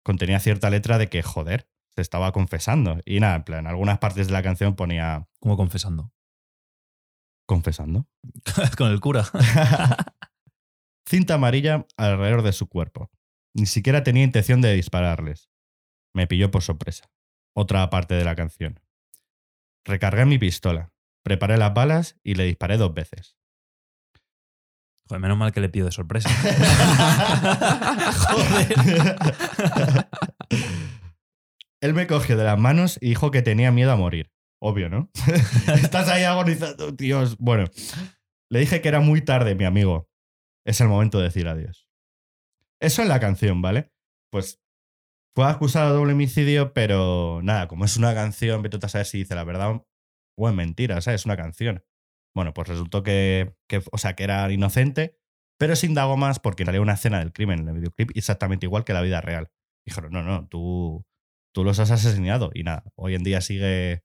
contenía 0.03 0.39
cierta 0.39 0.69
letra 0.69 0.97
de 0.97 1.07
que, 1.09 1.21
joder, 1.21 1.69
se 1.95 2.01
estaba 2.01 2.31
confesando. 2.31 2.99
Y 3.05 3.19
nada, 3.19 3.35
en 3.35 3.43
plan, 3.43 3.67
algunas 3.67 3.99
partes 3.99 4.27
de 4.27 4.33
la 4.33 4.41
canción 4.43 4.75
ponía 4.75 5.27
Como 5.39 5.57
confesando. 5.57 6.13
confesando. 7.45 8.07
Con 8.77 8.91
el 8.91 8.99
cura. 8.99 9.25
Cinta 11.09 11.33
amarilla 11.33 11.85
alrededor 11.97 12.43
de 12.43 12.53
su 12.53 12.69
cuerpo. 12.69 13.09
Ni 13.55 13.65
siquiera 13.65 14.03
tenía 14.03 14.23
intención 14.23 14.61
de 14.61 14.75
dispararles. 14.75 15.49
Me 16.13 16.27
pilló 16.27 16.51
por 16.51 16.61
sorpresa. 16.61 17.09
Otra 17.55 17.89
parte 17.89 18.13
de 18.13 18.23
la 18.23 18.35
canción. 18.35 18.79
Recargué 19.85 20.25
mi 20.25 20.37
pistola, 20.37 20.93
preparé 21.23 21.57
las 21.57 21.73
balas 21.73 22.19
y 22.23 22.35
le 22.35 22.43
disparé 22.43 22.77
dos 22.77 22.93
veces. 22.93 23.35
Joder, 25.07 25.19
menos 25.19 25.35
mal 25.35 25.51
que 25.51 25.61
le 25.61 25.69
pido 25.69 25.87
de 25.87 25.91
sorpresa. 25.91 26.29
Él 31.81 31.95
me 31.95 32.05
cogió 32.05 32.37
de 32.37 32.43
las 32.43 32.59
manos 32.59 32.99
y 33.01 33.09
dijo 33.09 33.31
que 33.31 33.41
tenía 33.41 33.71
miedo 33.71 33.91
a 33.91 33.95
morir. 33.95 34.29
Obvio, 34.61 34.89
¿no? 34.89 35.09
Estás 35.73 36.07
ahí 36.07 36.23
agonizando, 36.23 36.91
Dios. 36.91 37.35
Bueno, 37.39 37.65
le 38.51 38.59
dije 38.59 38.81
que 38.81 38.89
era 38.89 38.99
muy 38.99 39.21
tarde, 39.21 39.55
mi 39.55 39.65
amigo. 39.65 40.08
Es 40.65 40.81
el 40.81 40.87
momento 40.87 41.17
de 41.17 41.25
decir 41.25 41.47
adiós. 41.47 41.89
Eso 42.79 43.01
en 43.01 43.09
la 43.09 43.19
canción, 43.19 43.61
¿vale? 43.61 43.91
Pues 44.31 44.61
fue 45.35 45.45
acusado 45.45 45.91
de 45.91 45.97
doble 45.97 46.13
homicidio, 46.13 46.73
pero 46.73 47.41
nada, 47.43 47.67
como 47.67 47.85
es 47.85 47.97
una 47.97 48.13
canción, 48.13 48.61
vete 48.61 48.77
a 48.81 48.89
saber 48.89 49.05
si 49.05 49.19
dice 49.19 49.35
la 49.35 49.43
verdad 49.43 49.83
o 50.37 50.49
es 50.49 50.55
mentira, 50.55 51.01
¿sabes? 51.01 51.21
Es 51.21 51.25
una 51.25 51.37
canción. 51.37 51.83
Bueno, 52.35 52.53
pues 52.53 52.67
resultó 52.67 53.03
que, 53.03 53.55
que, 53.67 53.81
o 53.91 53.97
sea, 53.97 54.15
que 54.15 54.23
era 54.23 54.51
inocente, 54.51 55.17
pero 55.57 55.75
se 55.75 55.87
indagó 55.87 56.15
más 56.15 56.39
porque 56.39 56.65
salió 56.65 56.81
una 56.81 56.93
escena 56.93 57.19
del 57.19 57.33
crimen 57.33 57.59
en 57.59 57.67
el 57.67 57.75
videoclip 57.75 58.11
exactamente 58.15 58.65
igual 58.65 58.85
que 58.85 58.93
la 58.93 59.01
vida 59.01 59.21
real. 59.21 59.51
Dijeron, 59.85 60.11
no, 60.11 60.23
no, 60.23 60.47
tú, 60.47 61.05
tú 61.53 61.63
los 61.63 61.79
has 61.79 61.91
asesinado. 61.91 62.51
Y 62.53 62.63
nada, 62.63 62.83
hoy 62.95 63.15
en 63.15 63.23
día 63.23 63.41
sigue 63.41 64.03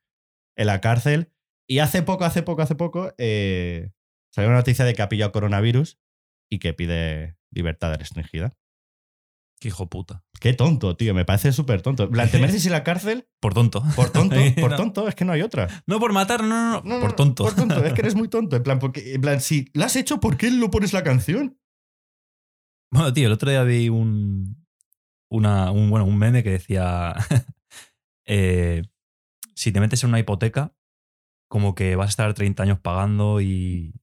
en 0.56 0.66
la 0.66 0.80
cárcel. 0.80 1.32
Y 1.68 1.78
hace 1.78 2.02
poco, 2.02 2.24
hace 2.24 2.42
poco, 2.42 2.62
hace 2.62 2.74
poco, 2.74 3.14
eh, 3.18 3.92
salió 4.32 4.48
una 4.50 4.58
noticia 4.58 4.84
de 4.84 4.94
que 4.94 5.02
ha 5.02 5.08
pillado 5.08 5.32
coronavirus 5.32 5.98
y 6.50 6.58
que 6.58 6.74
pide 6.74 7.36
libertad 7.50 7.94
restringida. 7.96 8.52
Qué 9.60 9.68
hijo 9.68 9.88
puta. 9.88 10.22
Qué 10.40 10.52
tonto, 10.52 10.96
tío, 10.96 11.14
me 11.14 11.24
parece 11.24 11.52
súper 11.52 11.80
tonto. 11.80 12.10
¿La 12.12 12.26
te 12.26 12.38
mereces 12.38 12.66
ir 12.66 12.72
a 12.72 12.78
la 12.78 12.84
cárcel? 12.84 13.28
Por 13.40 13.54
tonto. 13.54 13.82
Por 13.96 14.10
tonto, 14.10 14.36
por 14.60 14.72
No. 14.72 14.76
tonto, 14.76 15.08
es 15.08 15.14
que 15.14 15.24
no 15.24 15.32
hay 15.32 15.42
otra. 15.42 15.68
No 15.86 15.98
por 15.98 16.12
matar, 16.12 16.42
no, 16.42 16.82
no, 16.82 16.82
no. 16.82 17.00
Por 17.00 17.14
tonto. 17.14 17.44
Por 17.44 17.54
tonto, 17.54 17.82
es 17.84 17.92
que 17.94 18.00
eres 18.02 18.14
muy 18.14 18.28
tonto. 18.28 18.56
En 18.56 18.62
plan, 18.62 18.78
porque, 18.78 19.14
en 19.14 19.20
plan, 19.20 19.40
si 19.40 19.70
la 19.72 19.86
has 19.86 19.96
hecho, 19.96 20.20
¿por 20.20 20.36
qué 20.36 20.50
no 20.50 20.70
pones 20.70 20.92
la 20.92 21.02
canción? 21.02 21.58
Bueno, 22.92 23.12
tío, 23.12 23.26
el 23.26 23.32
otro 23.32 23.50
día 23.50 23.62
vi 23.62 23.88
un, 23.88 24.66
una, 25.30 25.70
un, 25.70 25.88
bueno, 25.88 26.04
un 26.04 26.18
meme 26.18 26.42
que 26.42 26.50
decía, 26.50 27.14
eh, 28.26 28.82
si 29.54 29.72
te 29.72 29.80
metes 29.80 30.02
en 30.04 30.10
una 30.10 30.18
hipoteca, 30.18 30.74
como 31.48 31.74
que 31.74 31.96
vas 31.96 32.06
a 32.06 32.10
estar 32.10 32.34
30 32.34 32.62
años 32.62 32.80
pagando 32.80 33.40
y, 33.40 33.94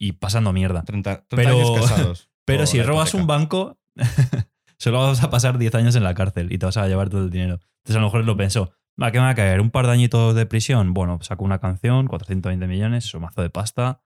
y 0.00 0.12
pasando 0.12 0.52
mierda. 0.52 0.82
30, 0.82 1.26
30 1.28 1.28
Pero- 1.36 1.50
años 1.68 1.80
casados. 1.88 2.30
Pero 2.46 2.66
si 2.66 2.82
robas 2.82 3.14
un 3.14 3.26
banco, 3.28 3.78
solo 4.78 4.98
vas 5.00 5.22
a 5.22 5.30
pasar 5.30 5.58
10 5.58 5.74
años 5.76 5.94
en 5.94 6.02
la 6.02 6.14
cárcel 6.14 6.52
y 6.52 6.58
te 6.58 6.66
vas 6.66 6.76
a 6.76 6.88
llevar 6.88 7.08
todo 7.10 7.22
el 7.24 7.30
dinero. 7.30 7.60
Entonces 7.84 7.96
a 7.96 8.00
lo 8.00 8.06
mejor 8.06 8.24
lo 8.24 8.36
pensó, 8.36 8.72
va, 9.00 9.12
¿qué 9.12 9.18
me 9.18 9.24
va 9.24 9.30
a 9.30 9.34
caer? 9.34 9.60
¿Un 9.60 9.70
par 9.70 9.86
de 9.86 9.92
añitos 9.92 10.34
de 10.34 10.46
prisión? 10.46 10.92
Bueno, 10.94 11.18
saco 11.22 11.44
una 11.44 11.58
canción, 11.60 12.06
420 12.08 12.66
millones, 12.66 13.14
mazo 13.14 13.42
de 13.42 13.50
pasta, 13.50 14.02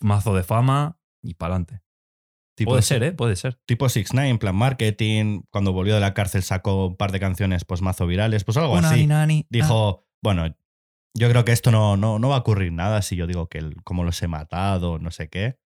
mazo 0.00 0.34
de 0.34 0.42
fama 0.42 0.98
y 1.22 1.34
para 1.34 1.54
adelante. 1.56 1.82
Tipo, 2.56 2.70
Puede 2.70 2.82
ser, 2.82 3.02
¿eh? 3.02 3.12
Puede 3.12 3.36
ser. 3.36 3.60
Tipo 3.66 3.86
6 3.90 4.14
9 4.14 4.30
en 4.30 4.38
plan 4.38 4.56
marketing. 4.56 5.42
Cuando 5.50 5.74
volvió 5.74 5.94
de 5.94 6.00
la 6.00 6.14
cárcel 6.14 6.42
sacó 6.42 6.86
un 6.86 6.96
par 6.96 7.12
de 7.12 7.20
canciones 7.20 7.66
pues 7.66 7.82
mazo 7.82 8.06
virales. 8.06 8.44
Pues 8.44 8.56
algo 8.56 8.72
Una 8.72 8.88
así. 8.88 9.00
ni 9.00 9.06
nani, 9.08 9.40
ah. 9.44 9.48
Dijo, 9.50 10.06
bueno, 10.22 10.46
yo 11.16 11.28
creo 11.30 11.44
que 11.44 11.52
esto 11.52 11.70
no, 11.70 11.96
no, 11.96 12.18
no 12.18 12.28
va 12.28 12.36
a 12.36 12.40
ocurrir 12.40 12.72
nada 12.72 13.02
si 13.02 13.16
yo 13.16 13.26
digo 13.26 13.48
que 13.48 13.58
el, 13.58 13.82
como 13.82 14.04
los 14.04 14.22
he 14.22 14.28
matado, 14.28 14.98
no 14.98 15.10
sé 15.10 15.28
qué. 15.28 15.58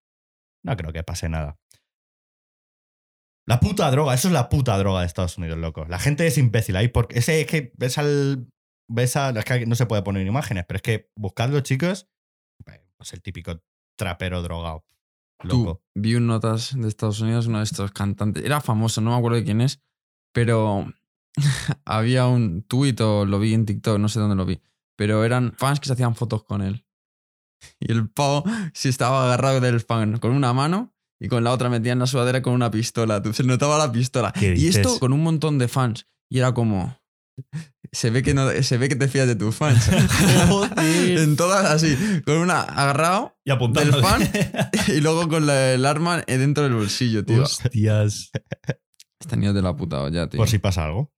No 0.63 0.77
creo 0.77 0.93
que 0.93 1.03
pase 1.03 1.29
nada. 1.29 1.59
La 3.47 3.59
puta 3.59 3.91
droga, 3.91 4.15
eso 4.15 4.29
es 4.29 4.35
la 4.35 4.49
puta 4.49 4.79
droga 4.79 5.01
de 5.01 5.07
Estados 5.07 5.39
Unidos, 5.39 5.59
loco. 5.59 5.85
La 5.87 5.99
gente 5.99 6.27
es 6.27 6.39
imbécil 6.39 6.77
ahí 6.77 6.89
porque 6.89 7.19
ese 7.19 7.41
es 7.41 7.47
que 7.47 7.73
ves 7.77 7.99
al 7.99 8.49
ves 8.89 9.17
a 9.17 9.31
es 9.31 9.45
que 9.45 9.67
no 9.67 9.75
se 9.75 9.87
puede 9.87 10.03
poner 10.03 10.27
imágenes, 10.27 10.65
pero 10.69 10.77
es 10.77 10.83
que 10.83 11.11
buscadlo, 11.17 11.61
chicos, 11.61 12.09
pues 12.97 13.13
el 13.13 13.23
típico 13.23 13.61
trapero 13.97 14.43
drogado. 14.43 14.85
Loco. 15.43 15.77
Tú, 15.77 16.01
vi 16.01 16.17
un 16.17 16.27
notas 16.27 16.79
de 16.79 16.87
Estados 16.87 17.21
Unidos, 17.21 17.47
uno 17.47 17.59
de 17.59 17.65
estos 17.65 17.93
cantantes. 17.93 18.45
Era 18.45 18.61
famoso, 18.61 19.01
no 19.01 19.11
me 19.11 19.17
acuerdo 19.17 19.39
de 19.39 19.45
quién 19.45 19.63
es, 19.63 19.81
pero 20.33 20.93
había 21.87 22.27
un 22.27 22.63
tuit 22.63 23.01
o 23.01 23.25
lo 23.25 23.39
vi 23.39 23.55
en 23.55 23.65
TikTok, 23.65 23.99
no 23.99 24.09
sé 24.09 24.21
dónde 24.21 24.37
lo 24.37 24.45
vi. 24.45 24.61
Pero 25.01 25.25
eran 25.25 25.55
fans 25.57 25.81
que 25.81 25.87
se 25.87 25.95
hacían 25.95 26.15
fotos 26.15 26.45
con 26.45 26.61
él. 26.61 26.85
Y 27.81 27.91
el 27.91 28.11
pavo 28.11 28.45
se 28.75 28.91
estaba 28.91 29.25
agarrado 29.25 29.59
del 29.59 29.81
fan 29.81 30.19
con 30.19 30.33
una 30.33 30.53
mano 30.53 30.95
y 31.19 31.29
con 31.29 31.43
la 31.43 31.53
otra 31.53 31.71
metía 31.71 31.93
en 31.93 32.01
la 32.01 32.07
sudadera 32.07 32.43
con 32.43 32.53
una 32.53 32.71
pistola. 32.71 33.23
Se 33.33 33.43
notaba 33.45 33.79
la 33.79 33.91
pistola. 33.91 34.31
¿Qué 34.39 34.55
Y 34.55 34.67
esto 34.69 35.01
con 35.01 35.15
un 35.15 35.23
montón 35.23 35.57
de 35.57 35.69
fans. 35.69 36.07
Y 36.31 36.37
era 36.41 36.53
como. 36.53 36.99
Se 37.93 38.11
ve 38.11 38.23
que, 38.23 38.35
no, 38.35 38.51
se 38.63 38.77
ve 38.77 38.91
que 38.91 38.97
te 38.97 39.09
fías 39.09 39.27
de 39.27 39.37
tus 39.37 39.57
fans. 39.57 39.89
en 40.77 41.35
todas 41.37 41.65
así, 41.65 41.97
con 42.27 42.37
una 42.37 42.61
agarrado 42.61 43.39
Y 43.47 43.53
apuntando. 43.53 43.97
del 43.97 44.05
fan 44.05 44.31
y 44.89 45.01
luego 45.01 45.31
con 45.31 45.47
la- 45.47 45.73
el 45.73 45.87
arma 45.87 46.21
dentro 46.27 46.65
del 46.65 46.75
bolsillo, 46.75 47.25
tío. 47.25 47.45
Hostias. 47.45 48.33
Este 49.19 49.37
niño 49.39 49.55
de 49.55 49.63
la 49.63 49.75
puta 49.75 50.03
olla, 50.03 50.29
tío. 50.29 50.37
Por 50.37 50.49
si 50.51 50.59
pasa 50.59 50.85
algo. 50.85 51.11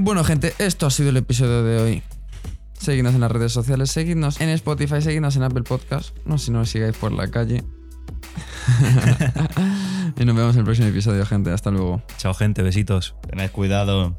Bueno, 0.00 0.22
gente, 0.22 0.54
esto 0.60 0.86
ha 0.86 0.90
sido 0.90 1.08
el 1.08 1.16
episodio 1.16 1.64
de 1.64 1.82
hoy. 1.82 2.02
Seguidnos 2.78 3.14
en 3.14 3.20
las 3.20 3.32
redes 3.32 3.50
sociales, 3.50 3.90
seguidnos 3.90 4.40
en 4.40 4.48
Spotify, 4.50 5.02
seguidnos 5.02 5.34
en 5.34 5.42
Apple 5.42 5.64
Podcast. 5.64 6.16
No 6.24 6.38
sé 6.38 6.46
si 6.46 6.50
nos 6.52 6.70
sigáis 6.70 6.96
por 6.96 7.10
la 7.10 7.28
calle. 7.28 7.64
y 10.16 10.24
nos 10.24 10.36
vemos 10.36 10.54
en 10.54 10.60
el 10.60 10.64
próximo 10.64 10.86
episodio, 10.86 11.26
gente. 11.26 11.50
Hasta 11.50 11.72
luego. 11.72 12.00
Chao, 12.16 12.32
gente. 12.32 12.62
Besitos. 12.62 13.16
Tened 13.28 13.50
cuidado. 13.50 14.16